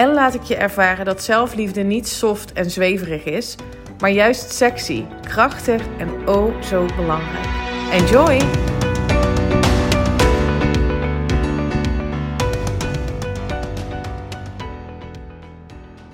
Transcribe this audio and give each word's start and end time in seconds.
en 0.00 0.12
laat 0.12 0.34
ik 0.34 0.42
je 0.42 0.56
ervaren 0.56 1.04
dat 1.04 1.22
zelfliefde 1.22 1.82
niet 1.82 2.08
soft 2.08 2.52
en 2.52 2.70
zweverig 2.70 3.24
is, 3.24 3.56
maar 3.98 4.10
juist 4.10 4.52
sexy, 4.52 5.04
krachtig 5.22 5.82
en 5.98 6.28
oh 6.28 6.62
zo 6.62 6.86
belangrijk. 6.96 7.46
Enjoy! 7.92 8.40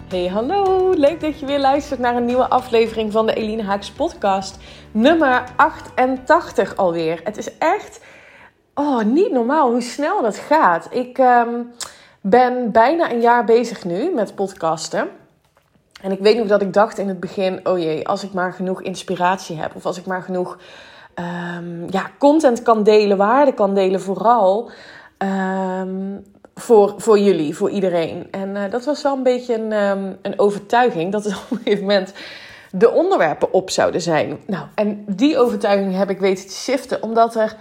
Hey, 0.08 0.26
hallo! 0.26 0.90
Leuk 0.96 1.20
dat 1.20 1.40
je 1.40 1.46
weer 1.46 1.60
luistert 1.60 2.00
naar 2.00 2.16
een 2.16 2.24
nieuwe 2.24 2.48
aflevering 2.48 3.12
van 3.12 3.26
de 3.26 3.34
Eline 3.34 3.62
Haaks 3.62 3.90
podcast. 3.90 4.58
Nummer 4.92 5.44
88 5.56 6.76
alweer. 6.76 7.20
Het 7.24 7.36
is 7.36 7.58
echt 7.58 8.00
oh, 8.74 9.02
niet 9.02 9.32
normaal 9.32 9.70
hoe 9.70 9.82
snel 9.82 10.22
dat 10.22 10.36
gaat. 10.36 10.88
Ik 10.90 11.18
um, 11.18 11.72
ben 12.30 12.72
bijna 12.72 13.12
een 13.12 13.20
jaar 13.20 13.44
bezig 13.44 13.84
nu 13.84 14.14
met 14.14 14.34
podcasten. 14.34 15.08
En 16.02 16.12
ik 16.12 16.18
weet 16.18 16.36
nog 16.36 16.46
dat 16.46 16.62
ik 16.62 16.72
dacht 16.72 16.98
in 16.98 17.08
het 17.08 17.20
begin: 17.20 17.68
oh 17.68 17.78
jee, 17.78 18.08
als 18.08 18.24
ik 18.24 18.32
maar 18.32 18.52
genoeg 18.52 18.82
inspiratie 18.82 19.56
heb, 19.56 19.74
of 19.74 19.86
als 19.86 19.98
ik 19.98 20.06
maar 20.06 20.22
genoeg 20.22 20.58
um, 21.14 21.86
ja, 21.90 22.10
content 22.18 22.62
kan 22.62 22.82
delen, 22.82 23.16
waarde 23.16 23.54
kan 23.54 23.74
delen, 23.74 24.00
vooral. 24.00 24.70
Um, 25.18 26.24
voor, 26.54 26.94
voor 26.96 27.18
jullie, 27.18 27.56
voor 27.56 27.70
iedereen. 27.70 28.28
En 28.30 28.48
uh, 28.48 28.62
dat 28.70 28.84
was 28.84 29.02
wel 29.02 29.16
een 29.16 29.22
beetje 29.22 29.54
een, 29.54 29.72
um, 29.72 30.16
een 30.22 30.38
overtuiging 30.38 31.12
dat 31.12 31.24
er 31.24 31.38
op 31.44 31.50
een 31.50 31.56
gegeven 31.56 31.84
moment 31.84 32.12
de 32.70 32.90
onderwerpen 32.90 33.52
op 33.52 33.70
zouden 33.70 34.00
zijn. 34.00 34.38
Nou, 34.46 34.66
en 34.74 35.04
die 35.08 35.38
overtuiging 35.38 35.96
heb 35.96 36.10
ik 36.10 36.18
weten 36.18 36.46
te 36.46 36.54
shiften, 36.54 37.02
omdat 37.02 37.34
er, 37.34 37.56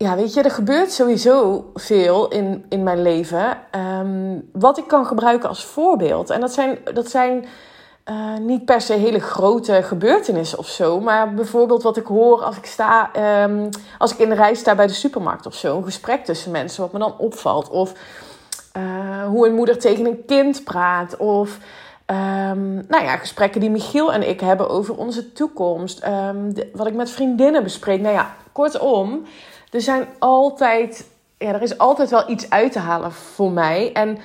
ja, 0.00 0.16
weet 0.16 0.34
je, 0.34 0.42
er 0.42 0.50
gebeurt 0.50 0.92
sowieso 0.92 1.64
veel 1.74 2.28
in, 2.28 2.64
in 2.68 2.82
mijn 2.82 3.02
leven. 3.02 3.58
Um, 4.00 4.50
wat 4.52 4.78
ik 4.78 4.86
kan 4.86 5.06
gebruiken 5.06 5.48
als 5.48 5.64
voorbeeld. 5.64 6.30
En 6.30 6.40
dat 6.40 6.52
zijn, 6.52 6.78
dat 6.94 7.10
zijn 7.10 7.46
uh, 8.10 8.36
niet 8.36 8.64
per 8.64 8.80
se 8.80 8.92
hele 8.92 9.20
grote 9.20 9.82
gebeurtenissen 9.82 10.58
of 10.58 10.66
zo. 10.66 11.00
Maar 11.00 11.34
bijvoorbeeld 11.34 11.82
wat 11.82 11.96
ik 11.96 12.06
hoor 12.06 12.42
als 12.42 12.56
ik 12.56 12.66
sta, 12.66 13.10
um, 13.44 13.68
als 13.98 14.12
ik 14.12 14.18
in 14.18 14.28
de 14.28 14.34
rij 14.34 14.54
sta 14.54 14.74
bij 14.74 14.86
de 14.86 14.92
supermarkt 14.92 15.46
of 15.46 15.54
zo. 15.54 15.76
Een 15.76 15.84
gesprek 15.84 16.24
tussen 16.24 16.50
mensen, 16.50 16.82
wat 16.82 16.92
me 16.92 16.98
dan 16.98 17.18
opvalt. 17.18 17.68
Of 17.68 17.92
uh, 18.76 19.26
hoe 19.26 19.46
een 19.46 19.54
moeder 19.54 19.78
tegen 19.78 20.06
een 20.06 20.24
kind 20.26 20.64
praat. 20.64 21.16
Of 21.16 21.58
um, 22.06 22.74
nou 22.88 23.04
ja, 23.04 23.16
gesprekken 23.16 23.60
die 23.60 23.70
Michiel 23.70 24.12
en 24.12 24.28
ik 24.28 24.40
hebben 24.40 24.68
over 24.68 24.96
onze 24.96 25.32
toekomst. 25.32 26.06
Wat 26.72 26.86
ik 26.86 26.94
met 26.94 27.10
vriendinnen 27.10 27.62
bespreek. 27.62 28.00
Nou 28.00 28.14
ja, 28.14 28.34
kortom, 28.52 29.24
er 29.70 29.80
zijn 29.80 30.06
altijd, 30.18 31.06
ja, 31.38 31.54
er 31.54 31.62
is 31.62 31.78
altijd 31.78 32.10
wel 32.10 32.30
iets 32.30 32.50
uit 32.50 32.72
te 32.72 32.78
halen 32.78 33.12
voor 33.12 33.50
mij. 33.50 33.92
En 33.92 34.18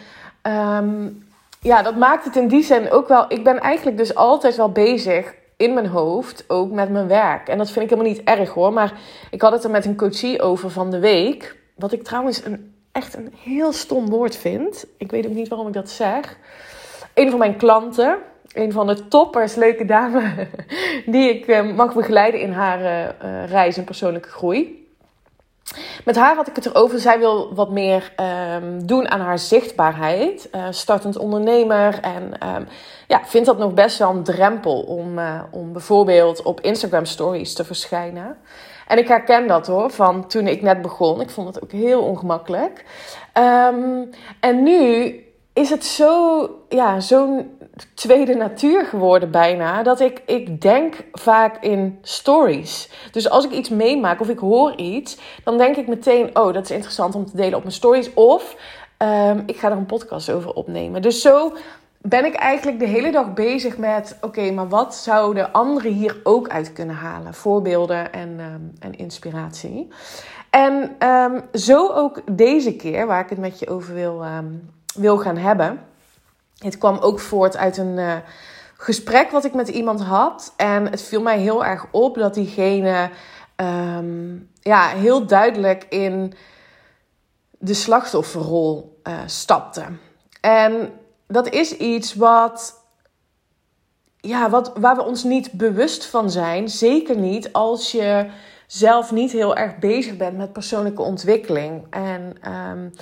ja, 1.63 1.81
dat 1.81 1.95
maakt 1.95 2.25
het 2.25 2.35
in 2.35 2.47
die 2.47 2.63
zin 2.63 2.91
ook 2.91 3.07
wel. 3.07 3.25
Ik 3.27 3.43
ben 3.43 3.59
eigenlijk 3.59 3.97
dus 3.97 4.15
altijd 4.15 4.55
wel 4.55 4.71
bezig 4.71 5.33
in 5.57 5.73
mijn 5.73 5.87
hoofd, 5.87 6.43
ook 6.47 6.71
met 6.71 6.89
mijn 6.89 7.07
werk. 7.07 7.47
En 7.47 7.57
dat 7.57 7.71
vind 7.71 7.85
ik 7.85 7.89
helemaal 7.89 8.11
niet 8.11 8.23
erg 8.23 8.49
hoor. 8.49 8.73
Maar 8.73 8.93
ik 9.31 9.41
had 9.41 9.51
het 9.51 9.63
er 9.63 9.69
met 9.69 9.85
een 9.85 9.95
coachie 9.95 10.41
over 10.41 10.69
van 10.69 10.91
de 10.91 10.99
week. 10.99 11.55
Wat 11.75 11.91
ik 11.91 12.03
trouwens 12.03 12.45
een, 12.45 12.73
echt 12.91 13.15
een 13.15 13.33
heel 13.43 13.71
stom 13.71 14.09
woord 14.09 14.35
vind. 14.35 14.85
Ik 14.97 15.11
weet 15.11 15.25
ook 15.25 15.33
niet 15.33 15.47
waarom 15.47 15.67
ik 15.67 15.73
dat 15.73 15.89
zeg. 15.89 16.37
Een 17.13 17.29
van 17.29 17.39
mijn 17.39 17.57
klanten, 17.57 18.17
een 18.53 18.71
van 18.71 18.87
de 18.87 19.07
toppers, 19.07 19.55
leuke 19.55 19.85
dame, 19.85 20.47
die 21.05 21.29
ik 21.29 21.47
uh, 21.47 21.75
mag 21.75 21.93
begeleiden 21.93 22.39
in 22.39 22.51
haar 22.51 22.79
uh, 22.81 23.49
reis 23.49 23.77
en 23.77 23.83
persoonlijke 23.83 24.29
groei. 24.29 24.82
Met 26.05 26.15
haar 26.15 26.35
had 26.35 26.47
ik 26.47 26.55
het 26.55 26.65
erover. 26.65 26.99
Zij 26.99 27.19
wil 27.19 27.53
wat 27.53 27.71
meer 27.71 28.13
um, 28.55 28.87
doen 28.87 29.09
aan 29.09 29.19
haar 29.19 29.39
zichtbaarheid. 29.39 30.49
Uh, 30.55 30.65
startend 30.69 31.17
ondernemer. 31.17 31.99
En 32.01 32.53
um, 32.55 32.67
ja, 33.07 33.21
vindt 33.25 33.47
dat 33.47 33.57
nog 33.57 33.73
best 33.73 33.97
wel 33.97 34.09
een 34.09 34.23
drempel 34.23 34.81
om, 34.81 35.19
uh, 35.19 35.43
om 35.51 35.71
bijvoorbeeld 35.71 36.41
op 36.41 36.61
Instagram 36.61 37.05
stories 37.05 37.53
te 37.53 37.65
verschijnen. 37.65 38.37
En 38.87 38.97
ik 38.97 39.07
herken 39.07 39.47
dat 39.47 39.67
hoor, 39.67 39.89
van 39.89 40.27
toen 40.27 40.47
ik 40.47 40.61
net 40.61 40.81
begon. 40.81 41.21
Ik 41.21 41.29
vond 41.29 41.47
het 41.47 41.63
ook 41.63 41.71
heel 41.71 42.01
ongemakkelijk. 42.01 42.85
Um, 43.37 44.09
en 44.39 44.63
nu 44.63 45.15
is 45.53 45.69
het 45.69 45.85
zo, 45.85 46.49
ja, 46.69 46.99
zo'n 46.99 47.57
tweede 47.93 48.35
natuur 48.35 48.85
geworden 48.85 49.31
bijna. 49.31 49.83
Dat 49.83 49.99
ik, 49.99 50.21
ik 50.25 50.61
denk 50.61 50.95
vaak 51.11 51.63
in 51.63 51.99
stories. 52.01 52.89
Dus 53.11 53.29
als 53.29 53.45
ik 53.45 53.51
iets 53.51 53.69
meemaak 53.69 54.21
of 54.21 54.29
ik 54.29 54.39
hoor 54.39 54.75
iets, 54.75 55.17
dan 55.43 55.57
denk 55.57 55.75
ik 55.75 55.87
meteen: 55.87 56.37
oh, 56.37 56.53
dat 56.53 56.63
is 56.63 56.71
interessant 56.71 57.15
om 57.15 57.25
te 57.25 57.35
delen 57.35 57.55
op 57.55 57.61
mijn 57.61 57.75
stories. 57.75 58.13
Of 58.13 58.55
um, 58.97 59.43
ik 59.45 59.57
ga 59.57 59.71
er 59.71 59.77
een 59.77 59.85
podcast 59.85 60.31
over 60.31 60.53
opnemen. 60.53 61.01
Dus 61.01 61.21
zo 61.21 61.53
ben 62.01 62.25
ik 62.25 62.33
eigenlijk 62.33 62.79
de 62.79 62.85
hele 62.85 63.11
dag 63.11 63.33
bezig 63.33 63.77
met: 63.77 64.17
oké, 64.21 64.51
maar 64.51 64.69
wat 64.69 64.95
zouden 64.95 65.51
anderen 65.51 65.91
hier 65.91 66.19
ook 66.23 66.49
uit 66.49 66.73
kunnen 66.73 66.95
halen? 66.95 67.33
Voorbeelden 67.33 68.13
en, 68.13 68.39
um, 68.39 68.73
en 68.79 68.97
inspiratie. 68.97 69.87
En 70.49 70.95
um, 71.07 71.41
zo 71.53 71.91
ook 71.91 72.21
deze 72.31 72.75
keer, 72.75 73.07
waar 73.07 73.23
ik 73.23 73.29
het 73.29 73.39
met 73.39 73.59
je 73.59 73.69
over 73.69 73.93
wil, 73.93 74.23
wil 74.95 75.17
gaan 75.17 75.37
hebben. 75.37 75.79
Het 76.63 76.77
kwam 76.77 76.97
ook 76.97 77.19
voort 77.19 77.57
uit 77.57 77.77
een 77.77 77.97
uh, 77.97 78.15
gesprek 78.77 79.31
wat 79.31 79.45
ik 79.45 79.53
met 79.53 79.67
iemand 79.67 80.01
had. 80.01 80.53
En 80.57 80.89
het 80.89 81.01
viel 81.01 81.21
mij 81.21 81.39
heel 81.39 81.65
erg 81.65 81.85
op 81.91 82.15
dat 82.15 82.33
diegene 82.33 83.09
um, 83.55 84.49
ja, 84.59 84.87
heel 84.87 85.25
duidelijk 85.25 85.85
in 85.89 86.33
de 87.49 87.73
slachtofferrol 87.73 88.99
uh, 89.03 89.19
stapte. 89.25 89.83
En 90.41 90.91
dat 91.27 91.49
is 91.49 91.77
iets 91.77 92.13
wat, 92.13 92.83
ja, 94.17 94.49
wat, 94.49 94.71
waar 94.79 94.95
we 94.95 95.03
ons 95.03 95.23
niet 95.23 95.51
bewust 95.51 96.05
van 96.05 96.31
zijn. 96.31 96.69
Zeker 96.69 97.17
niet 97.17 97.53
als 97.53 97.91
je 97.91 98.29
zelf 98.67 99.11
niet 99.11 99.31
heel 99.31 99.55
erg 99.55 99.77
bezig 99.77 100.17
bent 100.17 100.37
met 100.37 100.53
persoonlijke 100.53 101.01
ontwikkeling. 101.01 101.85
En 101.89 102.51
um, 102.51 102.93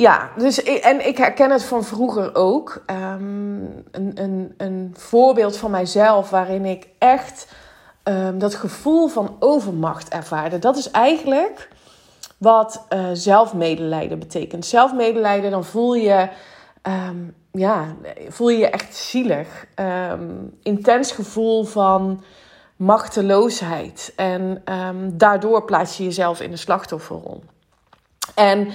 ja, 0.00 0.30
dus 0.36 0.62
en 0.62 1.06
ik 1.06 1.16
herken 1.18 1.50
het 1.50 1.64
van 1.64 1.84
vroeger 1.84 2.34
ook. 2.34 2.82
Um, 2.86 3.84
een, 3.90 4.12
een, 4.14 4.54
een 4.56 4.94
voorbeeld 4.96 5.56
van 5.56 5.70
mijzelf 5.70 6.30
waarin 6.30 6.64
ik 6.64 6.88
echt 6.98 7.52
um, 8.04 8.38
dat 8.38 8.54
gevoel 8.54 9.08
van 9.08 9.36
overmacht 9.38 10.08
ervaarde. 10.08 10.58
Dat 10.58 10.76
is 10.76 10.90
eigenlijk 10.90 11.68
wat 12.38 12.86
uh, 12.92 13.06
zelfmedelijden 13.12 14.18
betekent. 14.18 14.66
Zelfmedelijden, 14.66 15.50
dan 15.50 15.64
voel 15.64 15.94
je, 15.94 16.28
um, 16.82 17.34
ja, 17.52 17.94
voel 18.28 18.48
je 18.48 18.58
je 18.58 18.70
echt 18.70 18.96
zielig. 18.96 19.66
intens 20.62 21.12
gevoel 21.12 21.64
van 21.64 22.22
machteloosheid. 22.76 24.12
En 24.16 24.62
daardoor 25.12 25.64
plaats 25.64 25.96
je 25.96 26.04
jezelf 26.04 26.40
in 26.40 26.50
de 26.50 26.56
slachtofferrol. 26.56 27.42
En 28.34 28.72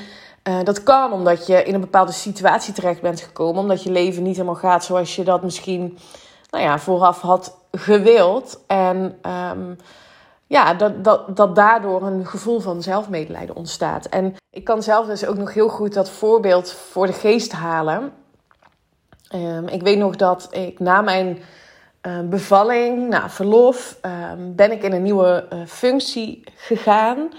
uh, 0.47 0.63
dat 0.63 0.83
kan 0.83 1.11
omdat 1.11 1.47
je 1.47 1.63
in 1.63 1.73
een 1.73 1.81
bepaalde 1.81 2.11
situatie 2.11 2.73
terecht 2.73 3.01
bent 3.01 3.21
gekomen. 3.21 3.61
Omdat 3.61 3.83
je 3.83 3.91
leven 3.91 4.23
niet 4.23 4.35
helemaal 4.35 4.55
gaat 4.55 4.83
zoals 4.83 5.15
je 5.15 5.23
dat 5.23 5.43
misschien 5.43 5.97
nou 6.49 6.63
ja, 6.63 6.79
vooraf 6.79 7.21
had 7.21 7.57
gewild. 7.71 8.59
En 8.67 9.19
um, 9.51 9.77
ja, 10.47 10.73
dat, 10.73 11.03
dat, 11.03 11.37
dat 11.37 11.55
daardoor 11.55 12.01
een 12.01 12.25
gevoel 12.25 12.59
van 12.59 12.81
zelfmedelijden 12.81 13.55
ontstaat. 13.55 14.05
En 14.05 14.35
ik 14.49 14.63
kan 14.63 14.83
zelf 14.83 15.07
dus 15.07 15.25
ook 15.25 15.37
nog 15.37 15.53
heel 15.53 15.69
goed 15.69 15.93
dat 15.93 16.09
voorbeeld 16.09 16.71
voor 16.71 17.05
de 17.05 17.13
geest 17.13 17.51
halen. 17.51 18.11
Um, 19.35 19.67
ik 19.67 19.81
weet 19.81 19.97
nog 19.97 20.15
dat 20.15 20.47
ik 20.51 20.79
na 20.79 21.01
mijn 21.01 21.39
uh, 22.07 22.19
bevalling, 22.19 23.09
na 23.09 23.29
verlof, 23.29 23.97
um, 24.01 24.55
ben 24.55 24.71
ik 24.71 24.83
in 24.83 24.91
een 24.91 25.03
nieuwe 25.03 25.47
uh, 25.53 25.59
functie 25.65 26.43
gegaan. 26.55 27.29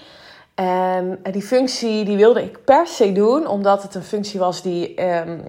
En 0.56 1.18
die 1.30 1.42
functie 1.42 2.04
die 2.04 2.16
wilde 2.16 2.42
ik 2.42 2.64
per 2.64 2.86
se 2.86 3.12
doen, 3.12 3.46
omdat 3.46 3.82
het 3.82 3.94
een 3.94 4.02
functie 4.02 4.40
was 4.40 4.62
die 4.62 5.02
um, 5.04 5.42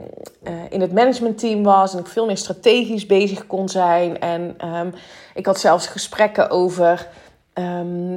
uh, 0.43 0.53
in 0.69 0.81
het 0.81 0.93
managementteam 0.93 1.63
was 1.63 1.93
en 1.93 1.99
ik 1.99 2.07
veel 2.07 2.25
meer 2.25 2.37
strategisch 2.37 3.05
bezig 3.05 3.47
kon 3.47 3.69
zijn. 3.69 4.19
En 4.19 4.67
um, 4.75 4.93
ik 5.33 5.45
had 5.45 5.59
zelfs 5.59 5.87
gesprekken 5.87 6.49
over 6.49 7.07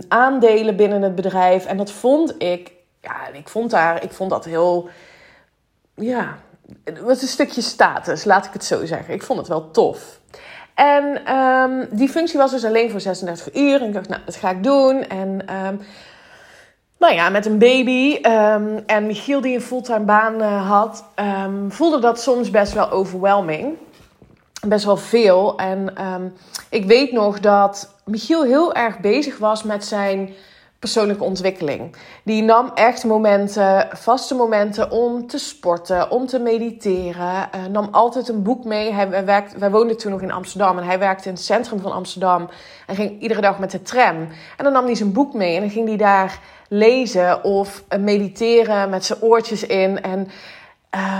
aandelen 0.08 0.76
binnen 0.76 1.02
het 1.02 1.14
bedrijf. 1.14 1.66
En 1.66 1.76
dat 1.76 1.90
vond 1.90 2.34
ik, 2.42 2.72
ja, 3.00 3.28
ik 3.32 3.48
vond, 3.48 3.70
daar, 3.70 4.02
ik 4.02 4.12
vond 4.12 4.30
dat 4.30 4.44
heel, 4.44 4.88
ja, 5.94 6.36
het 6.84 7.00
was 7.00 7.22
een 7.22 7.28
stukje 7.28 7.60
status, 7.60 8.24
laat 8.24 8.46
ik 8.46 8.52
het 8.52 8.64
zo 8.64 8.86
zeggen. 8.86 9.14
Ik 9.14 9.22
vond 9.22 9.38
het 9.38 9.48
wel 9.48 9.70
tof. 9.70 10.20
En 10.74 11.24
ehm, 11.24 11.86
die 11.90 12.08
functie 12.08 12.38
was 12.38 12.50
dus 12.50 12.64
alleen 12.64 12.90
voor 12.90 13.00
36 13.00 13.54
uur. 13.54 13.80
En 13.80 13.86
ik 13.86 13.92
dacht, 13.92 14.08
nou, 14.08 14.22
dat 14.24 14.36
ga 14.36 14.50
ik 14.50 14.62
doen. 14.62 15.08
En 15.08 15.46
ehm, 15.46 15.76
nou 17.00 17.14
ja, 17.14 17.28
met 17.28 17.46
een 17.46 17.58
baby 17.58 18.18
ehm, 18.22 18.78
en 18.86 19.06
Michiel 19.06 19.40
die 19.40 19.54
een 19.54 19.60
fulltime 19.60 20.04
baan 20.04 20.34
uh, 20.40 20.68
had, 20.68 21.04
voelde 21.68 21.98
dat 21.98 22.20
soms 22.20 22.50
best 22.50 22.72
wel 22.72 22.90
overwhelming. 22.90 23.76
Best 24.66 24.84
wel 24.84 24.96
veel. 24.96 25.58
En 25.58 25.94
ik 26.70 26.84
weet 26.84 27.12
nog 27.12 27.40
dat 27.40 27.94
Michiel 28.04 28.42
heel 28.42 28.74
erg 28.74 28.98
bezig 28.98 29.38
was 29.38 29.62
met 29.62 29.84
zijn 29.84 30.34
persoonlijke 30.80 31.24
ontwikkeling. 31.24 31.96
Die 32.24 32.42
nam 32.42 32.70
echt 32.74 33.04
momenten, 33.04 33.88
vaste 33.92 34.34
momenten 34.34 34.90
om 34.90 35.26
te 35.26 35.38
sporten, 35.38 36.10
om 36.10 36.26
te 36.26 36.38
mediteren. 36.38 37.48
Uh, 37.54 37.66
nam 37.70 37.88
altijd 37.90 38.28
een 38.28 38.42
boek 38.42 38.64
mee. 38.64 38.92
Hij, 38.92 39.24
werkte, 39.24 39.58
wij 39.58 39.70
woonden 39.70 39.96
toen 39.96 40.10
nog 40.10 40.22
in 40.22 40.32
Amsterdam 40.32 40.78
en 40.78 40.84
hij 40.84 40.98
werkte 40.98 41.28
in 41.28 41.34
het 41.34 41.42
centrum 41.42 41.80
van 41.80 41.92
Amsterdam. 41.92 42.48
En 42.86 42.94
ging 42.94 43.20
iedere 43.20 43.40
dag 43.40 43.58
met 43.58 43.70
de 43.70 43.82
tram. 43.82 44.16
En 44.56 44.64
dan 44.64 44.72
nam 44.72 44.84
hij 44.84 44.94
zijn 44.94 45.12
boek 45.12 45.34
mee 45.34 45.54
en 45.54 45.60
dan 45.60 45.70
ging 45.70 45.88
hij 45.88 45.96
daar 45.96 46.40
lezen 46.68 47.44
of 47.44 47.84
uh, 47.88 47.98
mediteren 47.98 48.90
met 48.90 49.04
zijn 49.04 49.22
oortjes 49.22 49.66
in. 49.66 50.02
En 50.02 50.28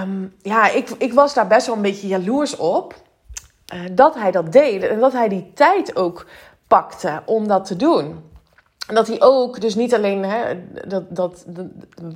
um, 0.03 0.35
ja, 0.43 0.71
ik, 0.71 0.91
ik 0.99 1.13
was 1.13 1.35
daar 1.35 1.47
best 1.47 1.67
wel 1.67 1.77
een 1.77 1.83
beetje 1.83 2.09
jaloers 2.09 2.57
op. 2.57 2.95
Uh, 3.75 3.81
dat 3.93 4.15
hij 4.15 4.31
dat 4.31 4.53
deed 4.53 4.83
en 4.83 5.01
dat 5.01 5.13
hij 5.13 5.29
die 5.29 5.53
tijd 5.55 5.97
ook 5.97 6.27
pakte 6.67 7.23
om 7.27 7.49
dat 7.49 7.65
te 7.65 7.77
doen. 7.77 8.30
En 8.91 8.97
dat 8.97 9.07
hij 9.07 9.21
ook 9.21 9.61
dus 9.61 9.75
niet 9.75 9.95
alleen 9.95 10.25
hè, 10.25 10.55
dat, 10.87 11.03
dat, 11.09 11.45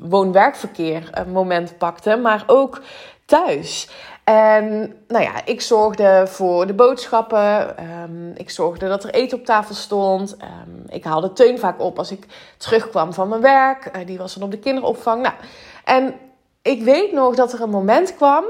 woon-werkverkeer 0.01 1.09
een 1.13 1.31
moment 1.31 1.79
pakte, 1.79 2.17
maar 2.17 2.45
ook 2.47 2.81
thuis. 3.25 3.89
En 4.25 4.95
nou 5.09 5.25
ja, 5.25 5.45
ik 5.45 5.61
zorgde 5.61 6.27
voor 6.27 6.67
de 6.67 6.75
boodschappen. 6.75 7.75
Um, 8.03 8.33
ik 8.37 8.51
zorgde 8.51 8.89
dat 8.89 9.05
er 9.05 9.11
eten 9.11 9.39
op 9.39 9.45
tafel 9.45 9.75
stond. 9.75 10.37
Um, 10.43 10.85
ik 10.89 11.05
haalde 11.05 11.33
Teun 11.33 11.59
vaak 11.59 11.81
op 11.81 11.99
als 11.99 12.11
ik 12.11 12.27
terugkwam 12.57 13.13
van 13.13 13.29
mijn 13.29 13.41
werk. 13.41 13.91
Uh, 13.97 14.07
die 14.07 14.19
was 14.19 14.35
dan 14.35 14.43
op 14.43 14.51
de 14.51 14.59
kinderopvang. 14.59 15.23
Nou, 15.23 15.35
en 15.85 16.15
ik 16.65 16.83
weet 16.83 17.13
nog 17.13 17.35
dat 17.35 17.53
er 17.53 17.61
een 17.61 17.71
moment 17.71 18.15
kwam 18.17 18.45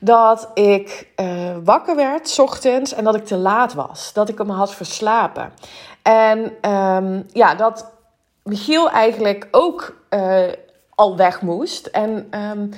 dat 0.00 0.50
ik 0.54 1.08
uh, 1.16 1.56
wakker 1.64 1.96
werd, 1.96 2.28
s 2.28 2.38
ochtends, 2.38 2.92
en 2.92 3.04
dat 3.04 3.14
ik 3.14 3.24
te 3.24 3.36
laat 3.36 3.74
was. 3.74 4.12
Dat 4.12 4.28
ik 4.28 4.38
hem 4.38 4.50
had 4.50 4.74
verslapen. 4.74 5.52
En 6.02 6.70
um, 6.70 7.26
ja, 7.32 7.54
dat 7.54 7.92
Michiel 8.42 8.90
eigenlijk 8.90 9.48
ook 9.50 9.96
uh, 10.10 10.48
al 10.94 11.16
weg 11.16 11.42
moest. 11.42 11.86
En 11.86 12.28
um, 12.50 12.70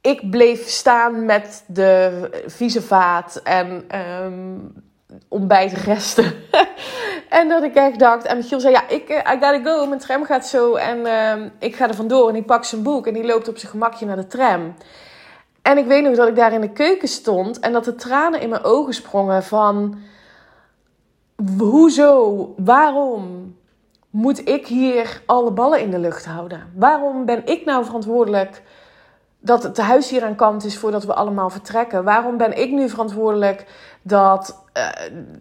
ik 0.00 0.30
bleef 0.30 0.68
staan 0.68 1.24
met 1.24 1.64
de 1.66 2.28
vieze 2.46 2.82
vaat 2.82 3.40
en 3.44 3.98
um, 4.24 4.72
ontbijtresten. 5.28 6.34
en 7.32 7.48
dat 7.48 7.62
ik 7.62 7.74
echt 7.74 7.98
dacht, 7.98 8.24
en 8.24 8.36
Michiel 8.36 8.60
zei, 8.60 8.72
ja, 8.72 8.88
ik, 8.88 9.08
eh, 9.08 9.32
I 9.32 9.38
gotta 9.40 9.60
go, 9.62 9.86
mijn 9.86 10.00
tram 10.00 10.24
gaat 10.24 10.46
zo. 10.46 10.74
En 10.74 11.06
ik 11.58 11.76
ga 11.76 11.88
er 11.88 11.94
vandoor 11.94 12.28
en 12.28 12.34
die 12.34 12.42
pakt 12.42 12.66
zijn 12.66 12.82
boek 12.82 13.06
en 13.06 13.14
die 13.14 13.24
loopt 13.24 13.48
op 13.48 13.58
zijn 13.58 13.72
gemakje 13.72 14.06
naar 14.06 14.16
de 14.16 14.26
tram. 14.26 14.74
En 15.62 15.78
ik 15.78 15.86
weet 15.86 16.02
nog 16.02 16.16
dat 16.16 16.28
ik 16.28 16.36
daar 16.36 16.52
in 16.52 16.60
de 16.60 16.72
keuken 16.72 17.08
stond 17.08 17.60
en 17.60 17.72
dat 17.72 17.84
de 17.84 17.94
tranen 17.94 18.40
in 18.40 18.48
mijn 18.48 18.64
ogen 18.64 18.94
sprongen 18.94 19.42
van 19.42 19.98
hoezo? 21.58 22.54
Waarom 22.56 23.56
moet 24.10 24.48
ik 24.48 24.66
hier 24.66 25.22
alle 25.26 25.50
ballen 25.50 25.80
in 25.80 25.90
de 25.90 25.98
lucht 25.98 26.24
houden? 26.24 26.72
Waarom 26.74 27.24
ben 27.24 27.46
ik 27.46 27.64
nou 27.64 27.84
verantwoordelijk 27.84 28.62
dat 29.44 29.62
het 29.62 29.78
huis 29.78 30.10
hier 30.10 30.24
aan 30.24 30.34
kant 30.34 30.64
is 30.64 30.78
voordat 30.78 31.04
we 31.04 31.14
allemaal 31.14 31.50
vertrekken? 31.50 32.04
Waarom 32.04 32.36
ben 32.36 32.58
ik 32.58 32.70
nu 32.70 32.88
verantwoordelijk 32.88 33.66
dat 34.02 34.64
uh, 34.76 34.88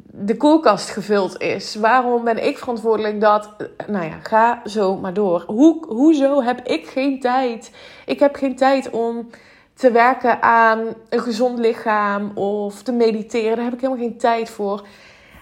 de 0.06 0.38
koelkast 0.38 0.90
gevuld 0.90 1.42
is? 1.42 1.76
Waarom 1.76 2.24
ben 2.24 2.46
ik 2.46 2.58
verantwoordelijk 2.58 3.22
dat. 3.22 3.50
Uh, 3.58 3.68
nou 3.88 4.06
ja, 4.06 4.18
ga 4.24 4.62
zo 4.66 4.96
maar 4.96 5.14
door. 5.14 5.44
Hoe, 5.48 5.86
hoezo 5.88 6.42
heb 6.42 6.68
ik 6.68 6.88
geen 6.88 7.20
tijd? 7.20 7.72
Ik 8.06 8.20
heb 8.20 8.36
geen 8.36 8.56
tijd 8.56 8.90
om 8.90 9.30
te 9.74 9.92
werken 9.92 10.42
aan 10.42 10.80
een 11.10 11.22
gezond 11.22 11.60
lichaam 11.60 12.32
of 12.38 12.84
te 12.84 12.92
mediteren. 12.92 13.56
Daar 13.56 13.66
heb 13.66 13.74
ik 13.74 13.82
helemaal 13.82 14.04
geen 14.04 14.18
tijd 14.18 14.50
voor. 14.50 14.88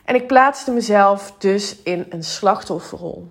En 0.06 0.16
ik 0.16 0.28
plaatste 0.28 0.72
mezelf 0.72 1.34
dus 1.38 1.82
in 1.84 2.06
een 2.10 2.24
slachtofferrol. 2.24 3.28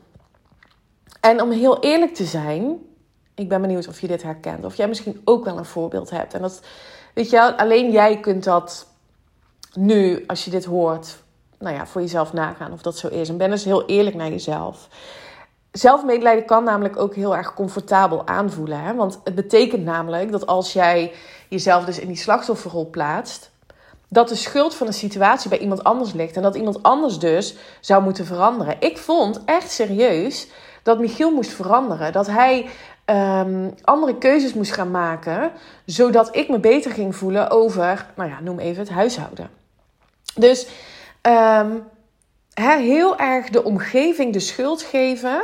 En 1.21 1.43
om 1.43 1.51
heel 1.51 1.81
eerlijk 1.81 2.15
te 2.15 2.25
zijn, 2.25 2.79
ik 3.39 3.49
ben 3.49 3.61
benieuwd 3.61 3.89
of 3.89 4.01
je 4.01 4.07
dit 4.07 4.23
herkent. 4.23 4.65
Of 4.65 4.75
jij 4.75 4.89
misschien 4.89 5.21
ook 5.25 5.45
wel 5.45 5.59
een 5.59 5.65
voorbeeld 5.65 6.11
hebt. 6.11 6.35
En 6.35 6.43
dat, 6.43 6.61
weet 7.15 7.31
je, 7.31 7.57
alleen 7.57 7.91
jij 7.91 8.21
kunt 8.21 8.45
dat 8.45 8.87
nu, 9.73 10.25
als 10.27 10.45
je 10.45 10.51
dit 10.51 10.65
hoort, 10.65 11.23
nou 11.59 11.75
ja, 11.75 11.87
voor 11.87 12.01
jezelf 12.01 12.33
nagaan 12.33 12.73
of 12.73 12.83
dat 12.83 12.99
zo 12.99 13.09
is. 13.09 13.29
En 13.29 13.37
ben 13.37 13.51
dus 13.51 13.65
heel 13.65 13.87
eerlijk 13.87 14.17
naar 14.17 14.29
jezelf. 14.29 14.89
Zelfmedelijden 15.73 16.45
kan 16.45 16.65
namelijk 16.65 16.97
ook 16.97 17.15
heel 17.15 17.37
erg 17.37 17.55
comfortabel 17.55 18.27
aanvoelen. 18.27 18.81
Hè? 18.81 18.95
Want 18.95 19.21
het 19.25 19.35
betekent 19.35 19.85
namelijk 19.85 20.31
dat 20.33 20.47
als 20.47 20.73
jij 20.73 21.13
jezelf 21.49 21.85
dus 21.85 21.99
in 21.99 22.09
die 22.09 22.17
slachtofferrol 22.17 22.91
plaatst, 22.91 23.51
dat 24.09 24.29
de 24.29 24.35
schuld 24.35 24.75
van 24.75 24.87
een 24.87 24.93
situatie 24.93 25.49
bij 25.49 25.59
iemand 25.59 25.85
anders 25.85 26.13
ligt. 26.13 26.37
En 26.37 26.43
dat 26.43 26.57
iemand 26.57 26.83
anders 26.83 27.19
dus 27.19 27.57
zou 27.81 28.03
moeten 28.03 28.27
veranderen. 28.27 28.77
Ik 28.81 28.99
vond 28.99 29.41
echt 29.45 29.71
serieus 29.71 30.49
dat 30.83 30.99
Michiel 30.99 31.31
moest 31.31 31.51
veranderen. 31.51 32.13
Dat 32.13 32.27
hij 32.27 32.69
um, 33.11 33.75
andere 33.83 34.19
keuzes 34.19 34.55
moest 34.55 34.73
gaan 34.73 34.91
maken. 34.91 35.51
Zodat 35.85 36.37
ik 36.37 36.49
me 36.49 36.59
beter 36.59 36.91
ging 36.91 37.17
voelen 37.17 37.51
over, 37.51 38.07
nou 38.17 38.31
ja, 38.31 38.41
noem 38.41 38.59
even 38.59 38.83
het 38.83 38.93
huishouden. 38.93 39.51
Dus 40.35 40.69
um, 41.23 41.85
heel 42.55 43.19
erg 43.19 43.49
de 43.49 43.65
omgeving 43.65 44.33
de 44.33 44.41
schuld 44.41 44.83
geven. 44.83 45.43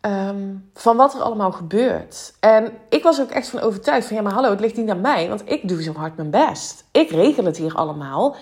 Um, 0.00 0.70
van 0.74 0.96
wat 0.96 1.14
er 1.14 1.20
allemaal 1.20 1.52
gebeurt. 1.52 2.34
En 2.40 2.72
ik 2.88 3.02
was 3.02 3.20
ook 3.20 3.30
echt 3.30 3.48
van 3.48 3.60
overtuigd 3.60 4.06
van 4.06 4.16
ja, 4.16 4.22
maar 4.22 4.32
hallo, 4.32 4.50
het 4.50 4.60
ligt 4.60 4.76
niet 4.76 4.90
aan 4.90 5.00
mij, 5.00 5.28
want 5.28 5.42
ik 5.44 5.68
doe 5.68 5.82
zo 5.82 5.92
hard 5.92 6.16
mijn 6.16 6.30
best. 6.30 6.84
Ik 6.92 7.10
regel 7.10 7.44
het 7.44 7.56
hier 7.56 7.74
allemaal. 7.74 8.36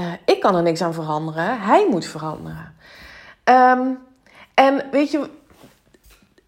Uh, 0.00 0.06
ik 0.24 0.40
kan 0.40 0.56
er 0.56 0.62
niks 0.62 0.82
aan 0.82 0.94
veranderen. 0.94 1.60
Hij 1.60 1.86
moet 1.90 2.06
veranderen. 2.06 2.74
En 4.54 4.84
weet 4.90 5.10
je, 5.10 5.30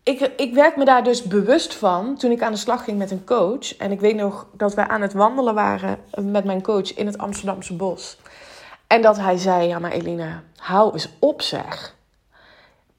ik, 0.09 0.33
ik 0.37 0.55
werd 0.55 0.77
me 0.77 0.85
daar 0.85 1.05
dus 1.05 1.23
bewust 1.23 1.75
van 1.75 2.17
toen 2.17 2.31
ik 2.31 2.43
aan 2.43 2.53
de 2.53 2.59
slag 2.59 2.85
ging 2.85 2.99
met 2.99 3.11
een 3.11 3.25
coach. 3.25 3.77
En 3.77 3.93
ik 3.93 4.01
weet 4.01 4.17
nog 4.17 4.47
dat 4.53 4.75
we 4.75 4.89
aan 4.89 5.03
het 5.03 5.13
wandelen 5.13 5.55
waren 5.55 5.99
met 6.17 6.45
mijn 6.45 6.63
coach 6.63 6.95
in 6.95 7.07
het 7.07 7.19
Amsterdamse 7.19 7.75
bos. 7.75 8.19
En 8.87 9.03
dat 9.03 9.17
hij 9.17 9.37
zei: 9.37 9.69
Ja, 9.69 9.79
maar 9.79 9.93
Eline, 9.93 10.41
hou 10.57 10.93
eens 10.93 11.09
op 11.19 11.43
zeg 11.43 11.97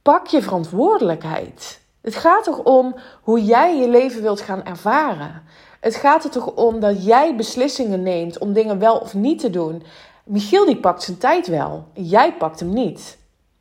pak 0.10 0.28
je 0.28 0.42
verantwoordelijkheid. 0.42 1.80
Het 2.02 2.16
gaat 2.16 2.44
toch 2.44 2.58
om 2.58 2.96
hoe 3.22 3.44
jij 3.44 3.78
je 3.78 3.90
leven 3.90 4.22
wilt 4.22 4.42
gaan 4.42 4.66
ervaren. 4.66 5.44
Het 5.80 5.96
gaat 5.96 6.24
er 6.24 6.30
toch 6.30 6.46
om 6.46 6.80
dat 6.80 7.06
jij 7.06 7.36
beslissingen 7.36 8.04
neemt 8.04 8.38
om 8.38 8.54
dingen 8.54 8.80
wel 8.80 8.98
of 8.98 9.14
niet 9.14 9.40
te 9.40 9.50
doen. 9.50 9.84
Michiel 10.24 10.66
die 10.66 10.78
pakt 10.78 11.04
zijn 11.04 11.18
tijd 11.18 11.48
wel, 11.48 11.88
jij 11.94 12.34
pakt 12.34 12.60
hem 12.60 12.74
niet. 12.74 13.18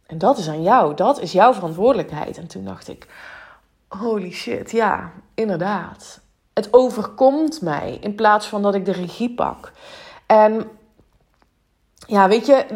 En 0.07 0.19
dat 0.19 0.39
is 0.39 0.49
aan 0.49 0.63
jou, 0.63 0.95
dat 0.95 1.21
is 1.21 1.33
jouw 1.33 1.53
verantwoordelijkheid. 1.53 2.39
En 2.39 2.47
toen 2.47 2.65
dacht 2.65 2.89
ik, 2.89 3.07
holy 3.89 4.31
shit, 4.31 4.71
ja, 4.71 5.13
inderdaad. 5.35 6.21
Het 6.53 6.69
overkomt 6.71 7.61
mij 7.61 7.99
in 8.01 8.15
plaats 8.15 8.47
van 8.47 8.63
dat 8.63 8.75
ik 8.75 8.85
de 8.85 8.93
regie 8.93 9.35
pak. 9.35 9.73
En 10.27 10.71
ja, 12.07 12.29
weet 12.29 12.47
je, 12.47 12.67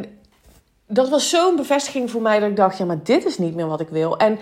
dat 0.86 1.08
was 1.08 1.30
zo'n 1.30 1.56
bevestiging 1.56 2.10
voor 2.10 2.22
mij 2.22 2.40
dat 2.40 2.50
ik 2.50 2.56
dacht: 2.56 2.78
ja, 2.78 2.84
maar 2.84 3.02
dit 3.02 3.24
is 3.24 3.38
niet 3.38 3.54
meer 3.54 3.66
wat 3.66 3.80
ik 3.80 3.88
wil. 3.88 4.16
En 4.18 4.38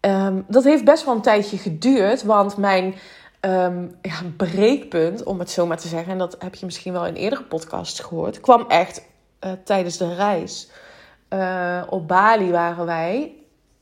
um, 0.00 0.44
dat 0.48 0.64
heeft 0.64 0.84
best 0.84 1.04
wel 1.04 1.14
een 1.14 1.22
tijdje 1.22 1.58
geduurd, 1.58 2.22
want 2.22 2.56
mijn 2.56 2.94
um, 3.40 3.96
ja, 4.02 4.20
breekpunt, 4.36 5.22
om 5.22 5.38
het 5.38 5.50
zo 5.50 5.66
maar 5.66 5.78
te 5.78 5.88
zeggen, 5.88 6.12
en 6.12 6.18
dat 6.18 6.36
heb 6.38 6.54
je 6.54 6.64
misschien 6.64 6.92
wel 6.92 7.06
in 7.06 7.14
eerdere 7.14 7.42
podcasts 7.42 8.00
gehoord, 8.00 8.40
kwam 8.40 8.64
echt 8.68 9.02
uh, 9.44 9.52
tijdens 9.64 9.96
de 9.96 10.14
reis. 10.14 10.70
Uh, 11.30 11.82
op 11.88 12.08
Bali 12.08 12.50
waren 12.50 12.86
wij. 12.86 13.34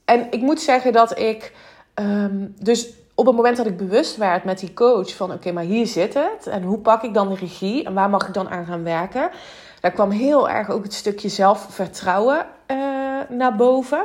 En 0.04 0.26
ik 0.30 0.40
moet 0.40 0.60
zeggen 0.60 0.92
dat 0.92 1.18
ik 1.18 1.52
um, 2.00 2.54
dus 2.58 2.88
op 3.14 3.26
het 3.26 3.34
moment 3.34 3.56
dat 3.56 3.66
ik 3.66 3.76
bewust 3.76 4.16
werd 4.16 4.44
met 4.44 4.58
die 4.58 4.72
coach 4.72 5.16
van 5.16 5.32
oké, 5.32 5.52
maar 5.52 5.64
hier 5.64 5.86
zit 5.86 6.14
het. 6.14 6.46
En 6.46 6.62
hoe 6.62 6.78
pak 6.78 7.02
ik 7.02 7.14
dan 7.14 7.28
de 7.28 7.34
regie 7.34 7.84
en 7.84 7.94
waar 7.94 8.10
mag 8.10 8.28
ik 8.28 8.34
dan 8.34 8.48
aan 8.48 8.64
gaan 8.64 8.82
werken? 8.82 9.30
Daar 9.80 9.90
kwam 9.90 10.10
heel 10.10 10.48
erg 10.48 10.70
ook 10.70 10.82
het 10.82 10.94
stukje 10.94 11.28
zelfvertrouwen 11.28 12.46
uh, 12.66 12.76
naar 13.28 13.56
boven. 13.56 14.04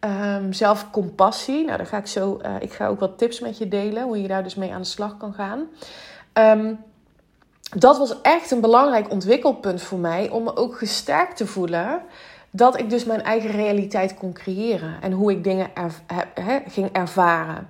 Um, 0.00 0.52
zelfcompassie. 0.52 1.64
Nou, 1.64 1.76
daar 1.76 1.86
ga 1.86 1.96
ik 1.96 2.06
zo. 2.06 2.40
Uh, 2.44 2.54
ik 2.60 2.72
ga 2.72 2.86
ook 2.86 3.00
wat 3.00 3.18
tips 3.18 3.40
met 3.40 3.58
je 3.58 3.68
delen 3.68 4.02
hoe 4.02 4.22
je 4.22 4.28
daar 4.28 4.42
dus 4.42 4.54
mee 4.54 4.72
aan 4.72 4.80
de 4.80 4.86
slag 4.86 5.16
kan 5.16 5.34
gaan. 5.34 5.68
Um, 6.58 6.78
dat 7.76 7.98
was 7.98 8.20
echt 8.20 8.50
een 8.50 8.60
belangrijk 8.60 9.10
ontwikkelpunt 9.10 9.82
voor 9.82 9.98
mij 9.98 10.28
om 10.28 10.42
me 10.42 10.56
ook 10.56 10.78
gesterkt 10.78 11.36
te 11.36 11.46
voelen 11.46 12.02
dat 12.50 12.78
ik 12.78 12.90
dus 12.90 13.04
mijn 13.04 13.22
eigen 13.22 13.50
realiteit 13.50 14.14
kon 14.14 14.32
creëren 14.32 14.96
en 15.00 15.12
hoe 15.12 15.30
ik 15.30 15.44
dingen 15.44 15.70
ging 16.66 16.88
ervaren. 16.92 17.68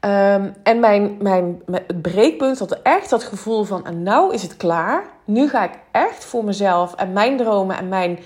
Ehm, 0.00 0.50
en 0.62 0.80
mijn, 0.80 1.16
mijn, 1.20 1.62
het 1.70 2.02
breekpunt 2.02 2.58
had 2.58 2.82
echt 2.82 3.10
dat 3.10 3.24
gevoel 3.24 3.64
van: 3.64 3.86
en 3.86 4.02
nou 4.02 4.34
is 4.34 4.42
het 4.42 4.56
klaar. 4.56 5.04
Nu 5.24 5.48
ga 5.48 5.64
ik 5.64 5.78
echt 5.90 6.24
voor 6.24 6.44
mezelf 6.44 6.94
en 6.94 7.12
mijn 7.12 7.36
dromen 7.36 7.76
en 7.76 7.88
mijn 7.88 8.18